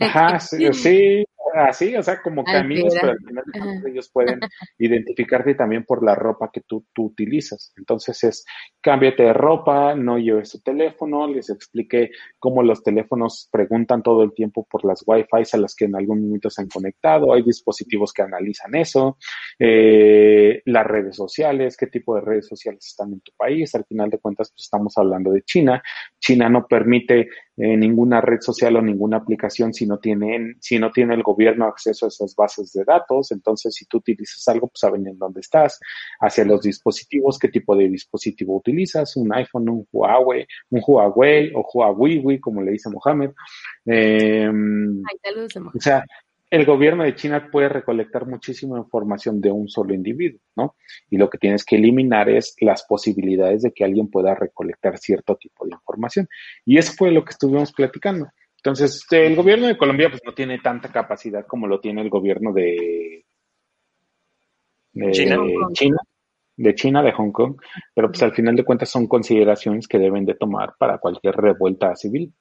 [0.00, 4.40] Ajá, sí, sí, así, o sea, como caminos, pero al final de cuentas ellos pueden
[4.78, 7.72] identificarte también por la ropa que tú, tú utilizas.
[7.76, 8.44] Entonces es,
[8.80, 14.32] cámbiate de ropa, no lleves tu teléfono, les expliqué cómo los teléfonos preguntan todo el
[14.32, 18.12] tiempo por las Wi-Fi a las que en algún momento se han conectado, hay dispositivos
[18.12, 19.18] que analizan eso,
[19.58, 24.10] eh, las redes sociales, qué tipo de redes sociales están en tu país, al final
[24.10, 25.82] de cuentas pues estamos hablando de China,
[26.18, 27.28] China no permite
[27.58, 31.66] eh, ninguna red social o ninguna aplicación si no tiene, si no tiene el gobierno
[31.66, 33.32] acceso a esas bases de datos.
[33.32, 35.80] Entonces, si tú utilizas algo, pues saben en dónde estás,
[36.20, 41.62] hacia los dispositivos, qué tipo de dispositivo utilizas, un iPhone, un Huawei, un Huawei o
[41.62, 43.30] Huawei, como le dice Mohamed.
[43.86, 45.72] Eh, Ay, saludos, amor.
[45.76, 46.04] o sea,
[46.50, 50.76] el gobierno de China puede recolectar muchísima información de un solo individuo, ¿no?
[51.10, 55.36] Y lo que tienes que eliminar es las posibilidades de que alguien pueda recolectar cierto
[55.36, 56.28] tipo de información.
[56.64, 58.28] Y eso fue lo que estuvimos platicando.
[58.56, 62.52] Entonces, el gobierno de Colombia pues no tiene tanta capacidad como lo tiene el gobierno
[62.52, 63.24] de,
[64.92, 65.38] de China.
[65.72, 65.98] China,
[66.56, 67.56] de China, de Hong Kong,
[67.94, 71.94] pero pues al final de cuentas son consideraciones que deben de tomar para cualquier revuelta
[71.94, 72.32] civil.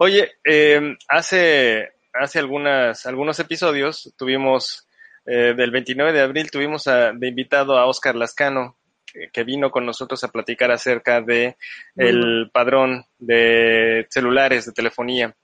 [0.00, 4.86] Oye, eh, hace, hace algunas, algunos episodios tuvimos
[5.26, 9.70] eh, del 29 de abril tuvimos a- de invitado a Oscar Lascano, que- que vino
[9.70, 11.56] con nosotros a platicar acerca de
[11.96, 15.34] el padrón de celulares, de telefonía,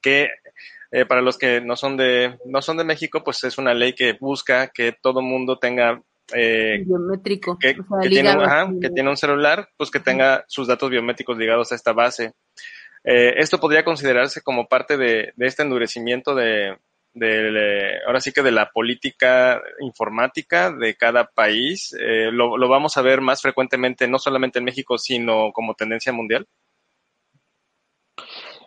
[0.00, 0.28] que
[0.90, 3.92] eh, para los que no son de no son de México, pues es una ley
[3.92, 6.00] que busca que todo mundo tenga
[6.34, 7.58] eh, biométrico.
[7.58, 10.66] que, o sea, que tiene, un- ajá, que tiene un celular, pues que tenga sus
[10.66, 12.32] datos biométricos ligados a esta base.
[13.04, 16.76] Eh, esto podría considerarse como parte de, de este endurecimiento de,
[17.14, 21.96] de- ahora sí que de la política informática de cada país.
[21.98, 26.12] Eh, lo, lo vamos a ver más frecuentemente, no solamente en México, sino como tendencia
[26.12, 26.46] mundial.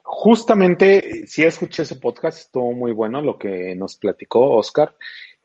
[0.03, 4.95] Justamente, sí escuché ese podcast, estuvo muy bueno lo que nos platicó Oscar.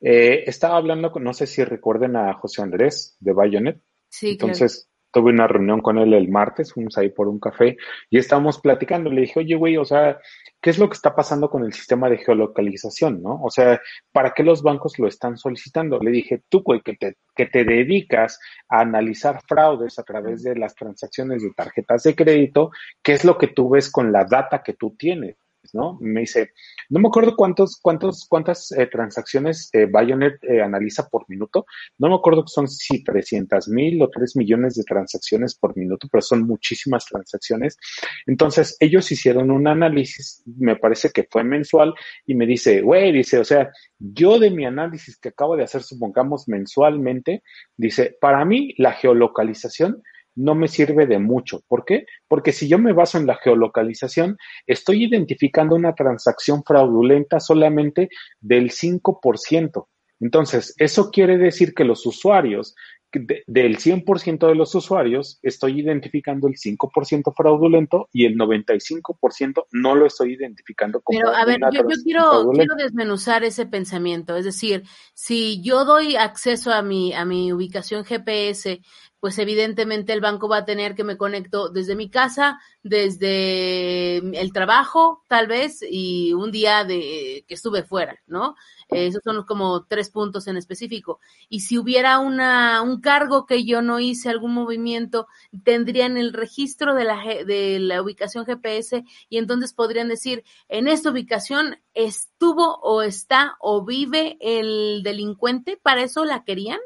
[0.01, 3.79] Eh, estaba hablando, con, no sé si recuerden a José Andrés de Bayonet.
[4.09, 4.53] Sí, claro.
[4.53, 7.79] Entonces, tuve una reunión con él el martes, fuimos ahí por un café
[8.11, 9.09] y estábamos platicando.
[9.09, 10.19] Le dije, oye, güey, o sea,
[10.61, 13.41] ¿qué es lo que está pasando con el sistema de geolocalización, no?
[13.43, 13.81] O sea,
[14.13, 15.99] ¿para qué los bancos lo están solicitando?
[16.01, 20.55] Le dije, tú, güey, que te, que te dedicas a analizar fraudes a través de
[20.55, 22.71] las transacciones de tarjetas de crédito,
[23.03, 25.39] ¿qué es lo que tú ves con la data que tú tienes?
[25.75, 25.99] ¿No?
[26.01, 26.53] Me dice,
[26.89, 31.67] no me acuerdo cuántos, cuántos, cuántas eh, transacciones eh, Bayonet eh, analiza por minuto.
[31.99, 36.09] No me acuerdo que son si 300 mil o 3 millones de transacciones por minuto,
[36.11, 37.79] pero son muchísimas transacciones.
[38.27, 41.95] Entonces, ellos hicieron un análisis, me parece que fue mensual,
[42.27, 45.83] y me dice, güey, dice, o sea, yo de mi análisis que acabo de hacer,
[45.83, 47.43] supongamos mensualmente,
[47.77, 50.03] dice, para mí la geolocalización
[50.37, 51.63] no me sirve de mucho.
[51.67, 52.07] ¿Por qué?
[52.29, 58.71] Porque si yo me baso en la geolocalización, estoy identificando una transacción fraudulenta solamente del
[58.71, 59.87] 5%.
[60.21, 62.75] Entonces, eso quiere decir que los usuarios,
[63.13, 69.95] de, del 100% de los usuarios, estoy identificando el 5% fraudulento y el 95% no
[69.95, 74.37] lo estoy identificando como Pero a ver, yo, quiero, quiero desmenuzar ese pensamiento.
[74.37, 78.81] Es decir, si yo doy acceso a mi, a mi ubicación GPS,
[79.21, 84.53] pues evidentemente el banco va a tener que me conecto desde mi casa, desde el
[84.53, 88.55] trabajo, tal vez, y un día de que estuve fuera, ¿no?
[88.89, 91.19] Esos son como tres puntos en específico.
[91.49, 95.27] Y si hubiera una, un cargo que yo no hice, algún movimiento,
[95.65, 101.11] tendrían el registro de la, de la ubicación GPS y entonces podrían decir, en esta
[101.11, 106.81] ubicación estuvo o está o vive el delincuente, ¿para eso la querían?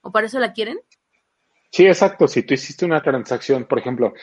[0.00, 0.78] ¿O para eso la quieren?
[1.74, 2.28] Sí, exacto.
[2.28, 4.14] Si tú hiciste una transacción, por ejemplo,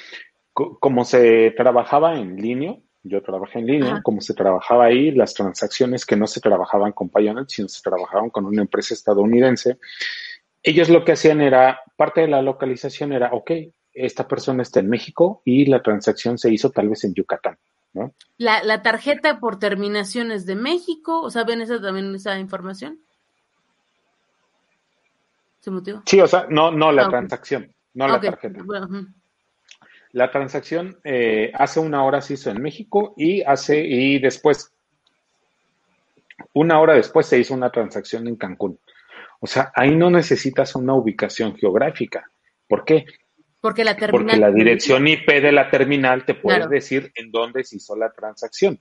[0.53, 4.01] co- como se trabajaba en línea, yo trabajé en línea, Ajá.
[4.03, 8.29] como se trabajaba ahí, las transacciones que no se trabajaban con Payonet, sino se trabajaban
[8.29, 9.79] con una empresa estadounidense,
[10.63, 13.51] ellos lo que hacían era, parte de la localización era, ok,
[13.91, 17.57] esta persona está en México y la transacción se hizo tal vez en Yucatán,
[17.91, 18.13] ¿no?
[18.37, 23.01] La, la tarjeta por terminaciones de México, ¿o saben esa también esa información?
[26.05, 28.61] Sí, o sea, no, no la Ah, transacción, no la tarjeta.
[28.63, 28.87] bueno.
[30.13, 34.73] La transacción eh, hace una hora se hizo en México y hace y después,
[36.53, 38.79] una hora después se hizo una transacción en Cancún.
[39.39, 42.29] O sea, ahí no necesitas una ubicación geográfica.
[42.67, 43.05] ¿Por qué?
[43.61, 44.25] Porque la terminal.
[44.25, 46.71] Porque la dirección IP de la terminal te puede Claro.
[46.71, 48.79] decir en dónde se hizo la transacción,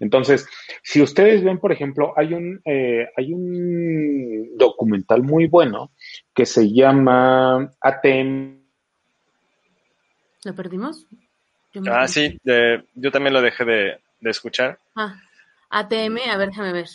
[0.00, 0.46] Entonces,
[0.82, 5.90] si ustedes ven, por ejemplo, hay un, eh, hay un documental muy bueno
[6.34, 8.62] que se llama ATM
[10.44, 11.06] ¿Lo perdimos?
[11.72, 14.78] Yo Ah, sí, eh, yo también lo dejé de, de escuchar.
[14.96, 15.14] Ah,
[15.70, 16.88] ATM, a ver, déjame ver.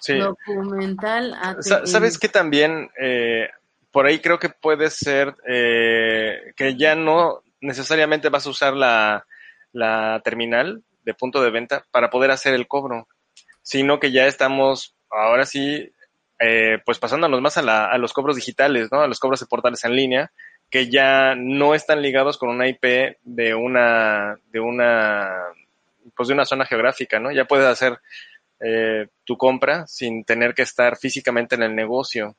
[0.00, 0.18] Sí.
[0.18, 1.62] Documental ATM.
[1.62, 3.48] Sa- ¿Sabes que también eh,
[3.92, 9.24] por ahí creo que puede ser eh, que ya no necesariamente vas a usar la,
[9.72, 13.08] la terminal de punto de venta para poder hacer el cobro,
[13.62, 15.90] sino que ya estamos ahora sí
[16.38, 19.00] eh, pues pasándonos más a, la, a los cobros digitales, ¿no?
[19.00, 20.30] A los cobros de portales en línea
[20.70, 25.30] que ya no están ligados con una IP de una de una
[26.14, 27.32] pues de una zona geográfica, ¿no?
[27.32, 27.98] Ya puedes hacer
[28.60, 32.36] eh, tu compra sin tener que estar físicamente en el negocio.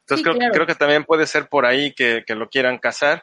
[0.00, 0.54] Entonces Sí, creo, claro.
[0.54, 3.22] creo que también puede ser por ahí que, que lo quieran casar,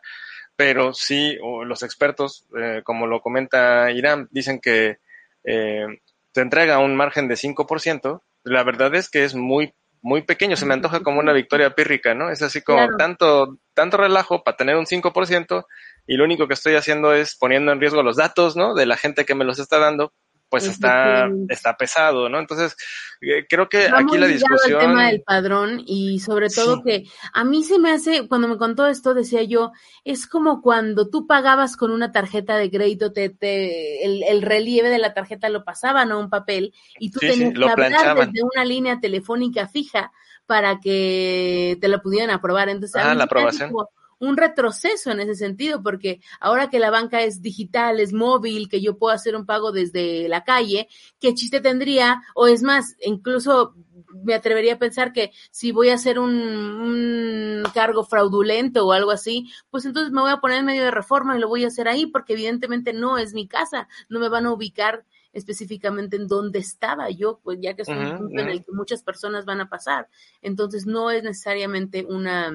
[0.55, 4.99] pero sí, los expertos, eh, como lo comenta Irán, dicen que
[5.43, 5.85] eh,
[6.31, 8.21] te entrega un margen de 5%.
[8.43, 10.55] La verdad es que es muy, muy pequeño.
[10.55, 12.29] Se me antoja como una victoria pírrica, ¿no?
[12.29, 12.97] Es así como Claro.
[12.97, 15.65] tanto, tanto relajo para tener un 5%
[16.07, 18.75] y lo único que estoy haciendo es poniendo en riesgo los datos, ¿no?
[18.75, 20.13] De la gente que me los está dando
[20.49, 22.39] pues está, está pesado, ¿no?
[22.39, 22.75] Entonces,
[23.21, 24.79] eh, creo que aquí la discusión...
[24.81, 28.57] el tema del padrón y sobre todo que a mí se me hace, cuando me
[28.57, 29.71] contó esto, decía yo,
[30.03, 34.89] es como cuando tú pagabas con una tarjeta de crédito, te, te el, el relieve
[34.89, 38.65] de la tarjeta lo pasaban a un papel y tú tenías que hablar desde una
[38.65, 40.11] línea telefónica fija
[40.45, 42.69] para que te lo pudieran aprobar.
[42.69, 43.71] Entonces, ah, la aprobación
[44.19, 48.81] un retroceso en ese sentido, porque ahora que la banca es digital, es móvil, que
[48.81, 50.87] yo puedo hacer un pago desde la calle,
[51.19, 52.21] ¿qué chiste tendría?
[52.33, 53.75] O es más, incluso
[54.23, 59.51] me atrevería a pensar que si voy a hacer un, cargo fraudulento o algo así,
[59.69, 61.87] pues entonces me voy a poner en medio de reforma y lo voy a hacer
[61.87, 66.59] ahí, porque evidentemente no es mi casa, no me van a ubicar específicamente en dónde
[66.59, 69.69] estaba yo, pues ya que es un punto en el que muchas personas van a
[69.69, 70.07] pasar.
[70.41, 72.53] Entonces no es necesariamente una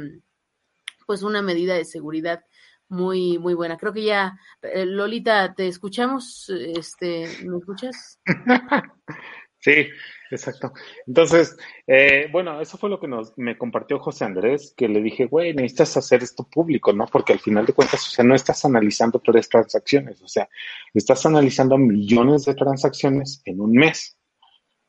[1.11, 2.45] pues una medida de seguridad
[2.89, 3.77] muy muy buena.
[3.77, 8.21] Creo que ya eh, Lolita te escuchamos, este, ¿me escuchas?
[9.59, 9.89] sí,
[10.31, 10.73] exacto.
[11.09, 11.57] Entonces,
[11.89, 15.53] eh, bueno, eso fue lo que nos me compartió José Andrés, que le dije, güey,
[15.53, 17.07] necesitas hacer esto público, ¿no?
[17.07, 20.49] Porque al final de cuentas, o sea, no estás analizando tres transacciones, o sea,
[20.95, 24.17] estás analizando millones de transacciones en un mes.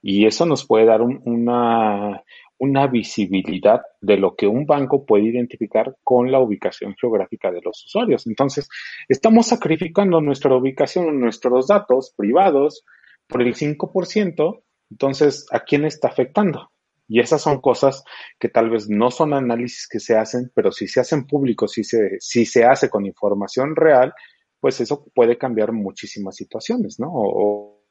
[0.04, 2.24] Y eso nos puede dar una,
[2.62, 7.84] una visibilidad de lo que un banco puede identificar con la ubicación geográfica de los
[7.86, 8.28] usuarios.
[8.28, 8.70] Entonces,
[9.10, 12.86] estamos sacrificando nuestra ubicación, nuestros datos privados
[13.26, 16.70] por el 5%, entonces, ¿a quién está afectando?
[17.08, 18.04] Y esas son cosas
[18.40, 21.84] que tal vez no son análisis que se hacen, pero si se hacen públicos, si
[21.84, 24.14] se, si se hace con información real,
[24.60, 27.08] pues eso puede cambiar muchísimas situaciones, ¿no?
[27.12, 27.84] O,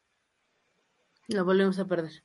[1.27, 2.23] lo volvemos a perder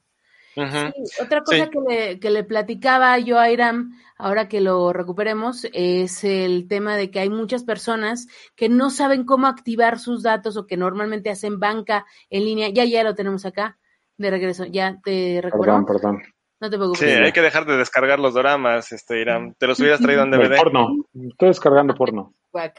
[1.22, 6.24] otra cosa que, le, que le platicaba yo a Iram, ahora que lo recuperemos, es
[6.24, 10.66] el tema de que hay muchas personas que no saben cómo activar sus datos o
[10.66, 12.70] que normalmente hacen banca en línea.
[12.70, 13.78] Ya, ya lo tenemos acá,
[14.18, 14.66] de regreso.
[14.66, 15.86] Ya te recuerdo.
[15.86, 16.24] Perdón, perdón.
[16.62, 17.00] No te preocupes.
[17.02, 19.54] Sí, hay que dejar de descargar los doramas, este, Iram.
[19.56, 20.56] Te los hubieras traído en DVD.
[20.56, 21.06] porno.
[21.14, 22.34] Estoy descargando porno.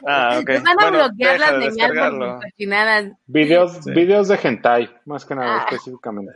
[0.05, 0.49] Ah, ok.
[0.63, 5.65] van a bloquear las señales Videos, videos de hentai, más que nada, ah.
[5.67, 6.33] específicamente.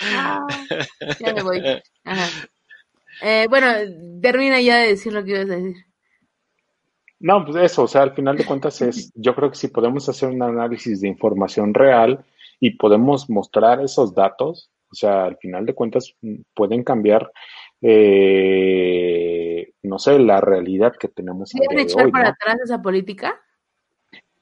[0.00, 0.46] Ah,
[1.18, 1.62] ya me voy.
[3.22, 3.68] Eh, bueno,
[4.20, 5.76] termina ya de decir lo que ibas a decir.
[7.18, 10.08] No, pues eso, o sea, al final de cuentas es, yo creo que si podemos
[10.08, 12.24] hacer un análisis de información real
[12.60, 16.14] y podemos mostrar esos datos, o sea, al final de cuentas
[16.54, 17.30] pueden cambiar,
[17.80, 21.50] eh, no sé, la realidad que tenemos.
[21.52, 23.40] ¿Quieren echar para atrás esa política?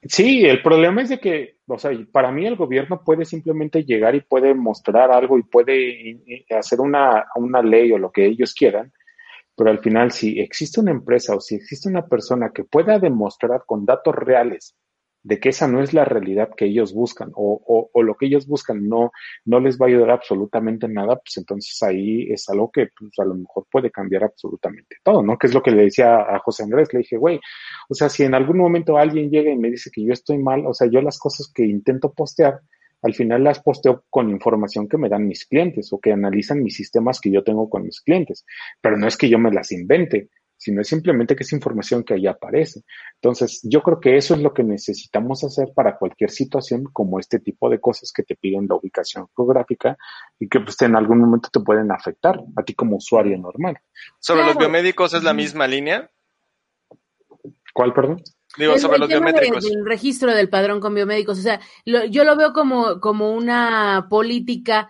[0.07, 4.13] Sí, el problema es de que, o sea, para mí el gobierno puede simplemente llegar
[4.13, 8.93] y puede mostrar algo y puede hacer una, una ley o lo que ellos quieran,
[9.55, 13.63] pero al final si existe una empresa o si existe una persona que pueda demostrar
[13.65, 14.75] con datos reales
[15.25, 18.27] de que esa no es la realidad que ellos buscan o, o, o, lo que
[18.27, 19.11] ellos buscan no,
[19.43, 23.25] no les va a ayudar absolutamente nada, pues entonces ahí es algo que pues, a
[23.25, 25.35] lo mejor puede cambiar absolutamente todo, ¿no?
[25.39, 27.39] Que es lo que le decía a José Andrés, le dije, güey,
[27.89, 30.63] o sea, si en algún momento alguien llega y me dice que yo estoy mal,
[30.67, 32.61] o sea, yo las cosas que intento postear,
[33.01, 36.75] al final las posteo con información que me dan mis clientes o que analizan mis
[36.75, 38.45] sistemas que yo tengo con mis clientes,
[38.79, 40.29] pero no es que yo me las invente
[40.65, 42.81] sino es simplemente que es información que ahí aparece.
[43.21, 47.39] Entonces, yo creo que eso es lo que necesitamos hacer para cualquier situación como este
[47.39, 49.95] tipo de cosas que te piden la ubicación geográfica
[50.39, 53.77] y que pues, en algún momento te pueden afectar a ti como usuario normal.
[54.17, 56.09] ¿Sobre los biomédicos es la misma línea?
[57.71, 58.23] ¿Cuál, perdón?
[58.57, 59.69] Digo, sobre los biomédicos.
[59.69, 61.37] el registro del padrón con biomédicos.
[61.37, 64.89] O sea, yo lo veo como, como una política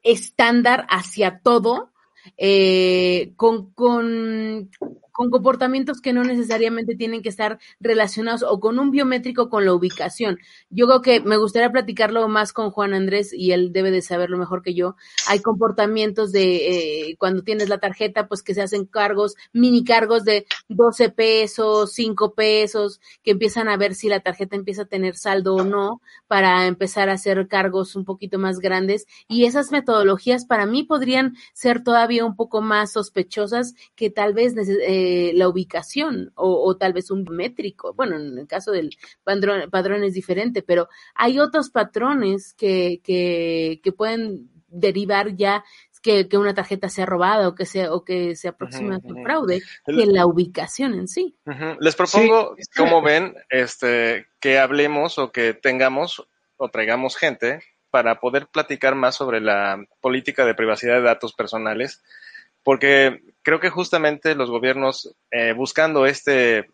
[0.00, 1.90] estándar hacia todo,
[2.36, 4.70] eh, con, con,
[5.18, 9.74] con comportamientos que no necesariamente tienen que estar relacionados o con un biométrico con la
[9.74, 10.38] ubicación.
[10.70, 14.38] Yo creo que me gustaría platicarlo más con Juan Andrés y él debe de saberlo
[14.38, 14.94] mejor que yo.
[15.26, 20.22] Hay comportamientos de eh, cuando tienes la tarjeta, pues que se hacen cargos, mini cargos
[20.22, 25.16] de 12 pesos, 5 pesos, que empiezan a ver si la tarjeta empieza a tener
[25.16, 29.08] saldo o no para empezar a hacer cargos un poquito más grandes.
[29.26, 34.54] Y esas metodologías para mí podrían ser todavía un poco más sospechosas que tal vez
[34.56, 37.94] eh, la ubicación o, tal vez un métrico.
[37.94, 43.92] Bueno, en el caso del padrón, es diferente, pero hay otros patrones que, que, que
[43.92, 45.64] pueden derivar ya
[46.02, 49.24] que, que, una tarjeta sea robada o que sea o que se aproxima a un
[49.24, 51.36] fraude que la ubicación en sí.
[51.80, 58.46] Les propongo, como ven, este que hablemos o que tengamos o traigamos gente para poder
[58.46, 62.02] platicar más sobre la política de privacidad de datos personales
[62.62, 66.66] porque creo que justamente los gobiernos, eh, buscando este,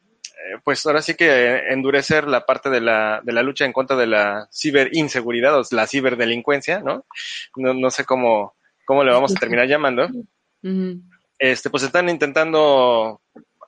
[0.65, 4.07] pues ahora sí que endurecer la parte de la, de la lucha en contra de
[4.07, 7.07] la ciberinseguridad o la ciberdelincuencia, ¿no?
[7.57, 8.55] No, no sé cómo,
[8.85, 10.09] cómo le vamos a terminar llamando.
[11.39, 13.21] Este, pues están intentando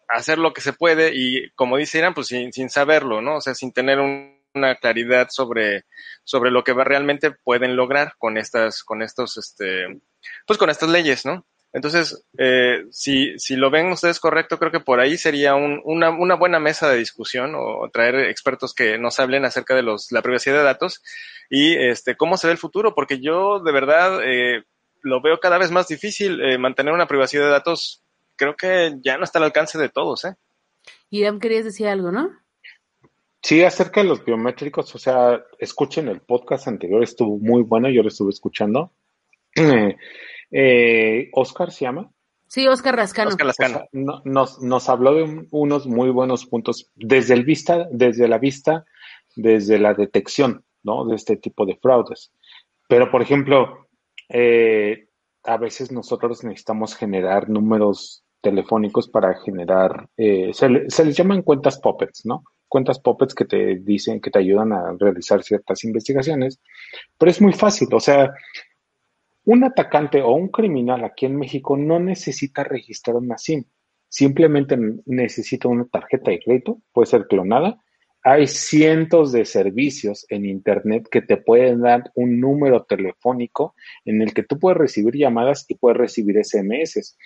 [0.09, 3.37] hacer lo que se puede y como dice Irán, pues sin, sin saberlo, ¿no?
[3.37, 5.85] O sea, sin tener una claridad sobre,
[6.25, 10.01] sobre lo que realmente pueden lograr con estas, con estos, este,
[10.47, 11.45] pues con estas leyes, ¿no?
[11.73, 16.11] Entonces, eh, si, si lo ven ustedes correcto, creo que por ahí sería un, una,
[16.11, 20.23] una buena mesa de discusión o traer expertos que nos hablen acerca de los, la
[20.23, 21.03] privacidad de datos
[21.51, 24.65] y este, cómo se ve el futuro, porque yo de verdad eh,
[25.03, 28.03] lo veo cada vez más difícil eh, mantener una privacidad de datos.
[28.37, 30.35] Creo que ya no está al alcance de todos, ¿eh?
[31.11, 32.31] Irán, querías decir algo, ¿no?
[33.43, 38.03] Sí, acerca de los biométricos, o sea, escuchen el podcast anterior, estuvo muy bueno, yo
[38.03, 38.93] lo estuve escuchando.
[40.51, 42.11] Eh, Oscar se llama.
[42.49, 43.31] Sí, Oscar Rascano.
[43.31, 43.85] Oscar Rascano.
[43.93, 48.85] nos, nos habló de unos muy buenos puntos desde el vista, desde la vista,
[49.35, 51.05] desde la detección, ¿no?
[51.07, 52.33] De este tipo de fraudes.
[52.89, 53.89] Pero, por ejemplo,
[54.29, 55.09] eh,
[55.45, 61.81] a veces nosotros necesitamos generar números telefónicos para generar, eh, se, se, les llaman cuentas
[61.81, 62.45] puppets, ¿no?
[62.69, 66.61] Cuentas puppets que te dicen, que te ayudan a realizar ciertas investigaciones,
[67.19, 68.33] pero es muy fácil, o sea,
[69.47, 73.65] un atacante o un criminal aquí en México no necesita registrar una SIM,
[74.09, 74.77] simplemente
[75.07, 77.81] necesita una tarjeta de crédito, puede ser clonada.
[78.23, 84.35] Hay cientos de servicios en Internet que te pueden dar un número telefónico en el
[84.35, 87.17] que tú puedes recibir llamadas y puedes recibir SMS.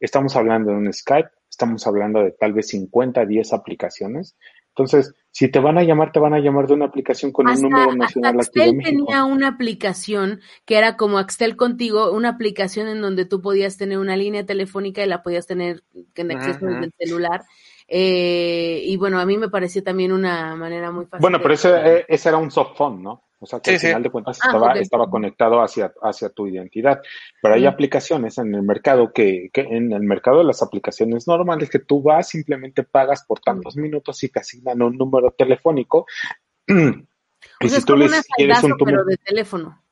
[0.00, 4.36] Estamos hablando de un Skype, estamos hablando de tal vez 50, 10 aplicaciones
[4.70, 7.60] entonces, si te van a llamar, te van a llamar de una aplicación con un
[7.60, 13.00] número nacional hasta Axtel tenía una aplicación que era como Axtel contigo, una aplicación en
[13.00, 15.82] donde tú podías tener una línea telefónica y la podías tener
[16.14, 17.44] en acceso desde el celular.
[17.88, 21.22] Eh, y bueno, a mí me pareció también una manera muy fácil.
[21.22, 23.27] Bueno, pero ese, eh, ese era un soft phone, ¿no?
[23.40, 27.00] O sea, que al final de cuentas ah, estaba, conectado hacia, hacia tu identidad.
[27.40, 31.70] Pero hay aplicaciones en el mercado que, que, en el mercado de las aplicaciones normales
[31.70, 36.06] que tú vas, simplemente pagas por tantos minutos y te asignan un número telefónico.
[36.66, 39.82] y si tú le quieres un número de teléfono.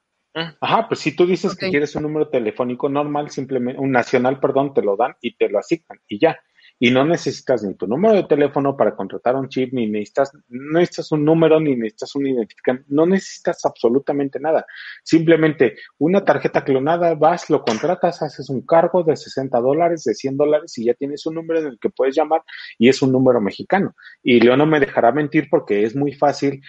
[0.61, 4.74] Ajá, pues si tú dices que quieres un número telefónico normal, simplemente, un nacional, perdón,
[4.74, 6.38] te lo dan y te lo asignan y ya
[6.79, 10.79] y no necesitas ni tu número de teléfono para contratar un chip, ni necesitas, no
[10.79, 14.66] necesitas un número, ni necesitas un identificante, no necesitas absolutamente nada.
[15.03, 20.37] Simplemente una tarjeta clonada, vas, lo contratas, haces un cargo de 60 dólares, de 100
[20.37, 22.43] dólares y ya tienes un número en el que puedes llamar
[22.79, 23.95] y es un número mexicano.
[24.22, 26.61] Y Leo no me dejará mentir porque es muy fácil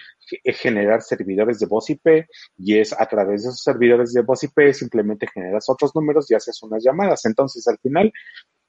[0.44, 4.72] generar servidores de voz IP y es a través de esos servidores de voz IP
[4.72, 7.24] simplemente generas otros números y haces unas llamadas.
[7.24, 8.12] Entonces, al final,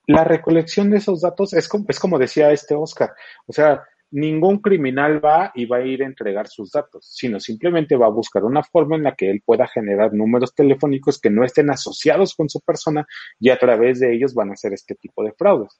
[0.09, 3.11] la recolección de esos datos es como, es como decía este Oscar,
[3.45, 7.95] o sea, ningún criminal va y va a ir a entregar sus datos, sino simplemente
[7.95, 11.45] va a buscar una forma en la que él pueda generar números telefónicos que no
[11.45, 13.05] estén asociados con su persona
[13.39, 15.79] y a través de ellos van a hacer este tipo de fraudes.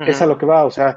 [0.00, 0.96] Es a lo que va, o sea,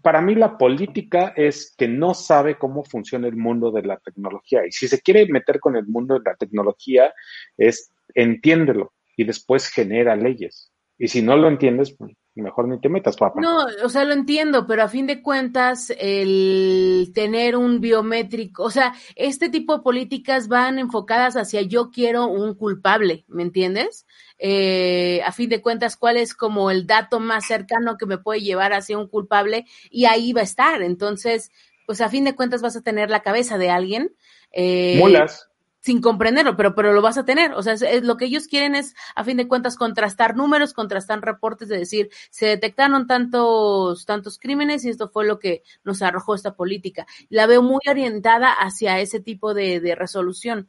[0.00, 4.66] para mí la política es que no sabe cómo funciona el mundo de la tecnología
[4.66, 7.12] y si se quiere meter con el mundo de la tecnología
[7.58, 10.69] es entiéndelo y después genera leyes.
[11.02, 13.40] Y si no lo entiendes, pues, mejor ni te metas, papá.
[13.40, 18.70] No, o sea, lo entiendo, pero a fin de cuentas, el tener un biométrico, o
[18.70, 24.06] sea, este tipo de políticas van enfocadas hacia yo quiero un culpable, ¿me entiendes?
[24.38, 28.42] Eh, a fin de cuentas, cuál es como el dato más cercano que me puede
[28.42, 30.82] llevar hacia un culpable y ahí va a estar.
[30.82, 31.50] Entonces,
[31.86, 34.14] pues a fin de cuentas vas a tener la cabeza de alguien.
[34.52, 35.49] Eh, Mulas
[35.80, 37.52] sin comprenderlo, pero, pero lo vas a tener.
[37.52, 41.20] O sea, es, lo que ellos quieren es, a fin de cuentas, contrastar números, contrastar
[41.20, 46.34] reportes de decir, se detectaron tantos, tantos crímenes y esto fue lo que nos arrojó
[46.34, 47.06] esta política.
[47.28, 50.68] La veo muy orientada hacia ese tipo de, de resolución.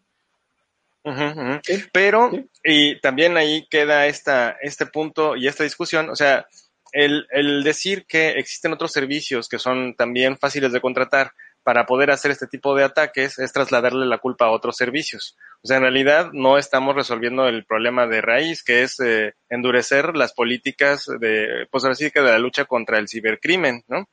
[1.92, 2.32] Pero,
[2.64, 6.46] y también ahí queda esta, este punto y esta discusión, o sea,
[6.92, 11.32] el, el decir que existen otros servicios que son también fáciles de contratar,
[11.64, 15.38] para poder hacer este tipo de ataques es trasladarle la culpa a otros servicios.
[15.64, 20.16] O sea, en realidad no estamos resolviendo el problema de raíz, que es eh, endurecer
[20.16, 24.08] las políticas de, pues así que de la lucha contra el cibercrimen, ¿no?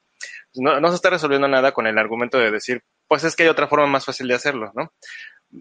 [0.55, 0.81] ¿no?
[0.81, 3.69] No se está resolviendo nada con el argumento de decir, pues es que hay otra
[3.69, 4.93] forma más fácil de hacerlo, ¿no?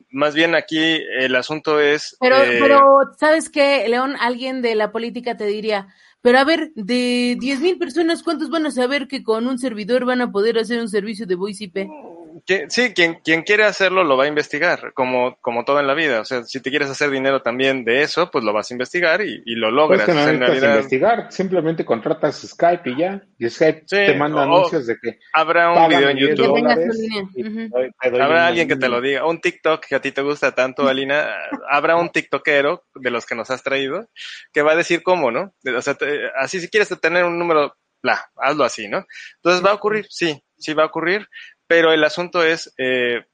[0.10, 2.18] Más bien aquí el asunto es...
[2.20, 2.82] Pero, eh, pero
[3.18, 4.18] ¿sabes qué, León?
[4.20, 5.88] Alguien de la política te diría,
[6.22, 10.22] pero a ver, de 10.000 personas, ¿cuántos van a saber que con un servidor van
[10.22, 11.88] a poder hacer un servicio de voice IP?
[12.70, 16.22] Sí, quien, quien quiere hacerlo lo va a investigar, como, como todo en la vida.
[16.22, 19.22] O sea, si te quieres hacer dinero también de eso, pues lo vas a investigar
[19.22, 20.06] y, y lo Pues logras.
[20.06, 23.22] que no en realidad, investigar, simplemente contratas Skype y ya.
[23.38, 27.70] Y Skype Sí, te manda anuncios de que habrá un video en 10 Que YouTube.
[27.70, 29.26] doy- doy Habrá alguien que te lo diga.
[29.26, 31.28] Un TikTok que a ti te gusta tanto, Alina.
[31.70, 34.08] Habrá un TikTokero de los que nos has traído
[34.54, 35.54] que va a decir cómo, ¿no?
[35.76, 39.06] O sea, te- así si quieres tener un número, bla, hazlo así, ¿no?
[39.38, 41.28] Entonces va a ocurrir, sí, sí va a ocurrir,
[41.68, 43.26] pero el asunto es, eh,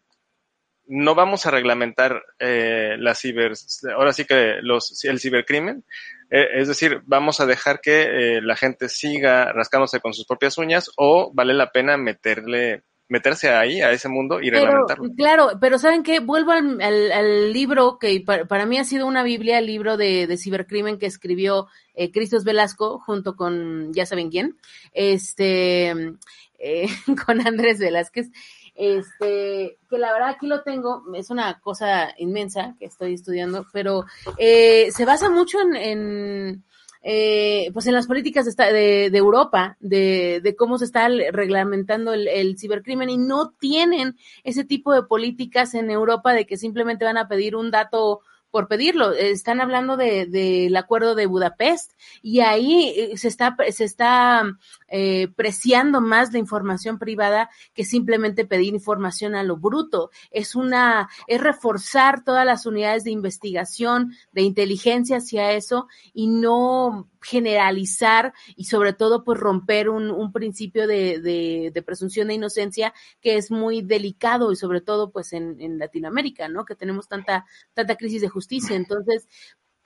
[0.85, 3.53] no vamos a reglamentar eh, la ciber,
[3.95, 5.85] ahora sí que los, el cibercrimen,
[6.29, 8.01] eh, es decir, vamos a dejar que
[8.37, 13.49] eh, la gente siga rascándose con sus propias uñas o vale la pena meterle, meterse
[13.49, 15.05] ahí, a ese mundo y Pero, reglamentarlo.
[15.15, 16.19] claro, pero ¿saben qué?
[16.19, 19.95] Vuelvo al, al- al libro que para, para mí ha sido una biblia, el libro
[19.95, 24.57] de, de cibercrimen que escribió eh, Cristos Velasco junto con, ya saben quién,
[24.93, 26.15] este,
[26.63, 26.87] eh,
[27.25, 28.29] con Andrés Velázquez,
[28.75, 34.05] este, que la verdad aquí lo tengo, es una cosa inmensa que estoy estudiando, pero
[34.37, 36.63] eh, se basa mucho en,
[37.03, 42.57] eh, pues en las políticas de, de, de Europa, de, cómo se está reglamentando el
[42.57, 47.27] cibercrimen y no tienen ese tipo de políticas en Europa de que simplemente van a
[47.27, 48.21] pedir un dato
[48.53, 49.13] por pedirlo.
[49.13, 54.43] Están hablando de- del acuerdo de Budapest y ahí eh, se está, se está
[54.89, 60.11] eh, preciando más la información privada que simplemente pedir información a lo bruto.
[60.29, 67.09] Es una, es reforzar todas las unidades de investigación, de inteligencia hacia eso y no
[67.23, 72.93] generalizar y sobre todo pues romper un, un principio de, de, de presunción de inocencia
[73.21, 76.65] que es muy delicado y sobre todo pues en, en Latinoamérica, ¿no?
[76.65, 78.75] Que tenemos tanta, tanta crisis de justicia.
[78.75, 79.27] Entonces,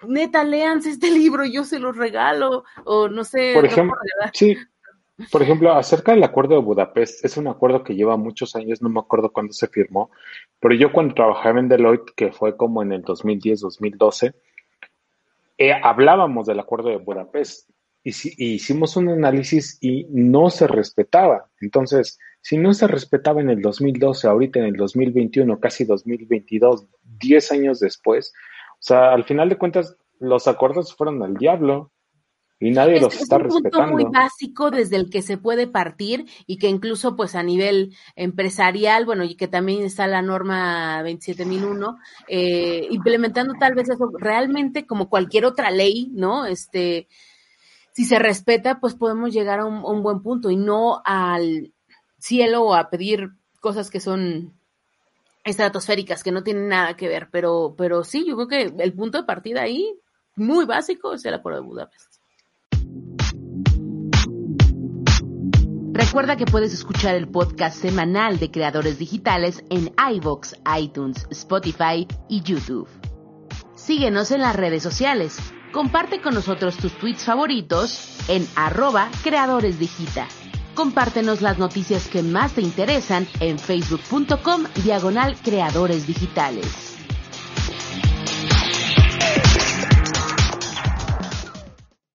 [0.05, 3.53] neta, léanse este libro, yo se los regalo, o no sé.
[3.53, 3.95] Por ejemplo,
[4.33, 4.57] sí,
[5.31, 8.89] por ejemplo, acerca del acuerdo de Budapest, es un acuerdo que lleva muchos años, no
[8.89, 10.11] me acuerdo cuándo se firmó,
[10.59, 14.35] pero yo cuando trabajaba en Deloitte, que fue como en el 2010, 2012,
[15.57, 17.69] eh, hablábamos del acuerdo de Budapest
[18.03, 21.49] y, si- hicimos un análisis y no se respetaba.
[21.61, 26.87] Entonces, si no se respetaba en el 2012, ahorita en el 2021, casi 2022,
[27.19, 28.33] 10 años después,
[28.73, 31.91] o sea, al final de cuentas, los acuerdos fueron al diablo
[32.59, 34.11] y nadie Es, los es está un punto muy respetando.
[34.11, 39.23] básico desde el que se puede partir y que incluso pues a nivel empresarial, bueno,
[39.23, 41.97] y que también está la norma 27001,
[42.27, 46.45] eh, implementando tal vez eso realmente como cualquier otra ley, ¿no?
[46.45, 47.07] Este,
[47.91, 51.73] si se respeta, pues podemos llegar a un, a un buen punto y no al
[52.17, 53.29] cielo o a pedir
[53.59, 54.53] cosas que son
[55.43, 59.19] estratosféricas, que no tienen nada que ver, pero, pero sí, yo creo que el punto
[59.19, 59.95] de partida ahí,
[60.35, 62.16] muy básico, es el acuerdo de Budapest.
[65.97, 72.43] Recuerda que puedes escuchar el podcast semanal de creadores digitales en iVoox, iTunes, Spotify y
[72.43, 72.87] YouTube.
[73.73, 75.39] Síguenos en las redes sociales.
[75.71, 80.27] Comparte con nosotros tus tweets favoritos en arroba creadoresdigita.
[80.75, 86.86] Compártenos las noticias que más te interesan en facebook.com diagonal creadores digitales.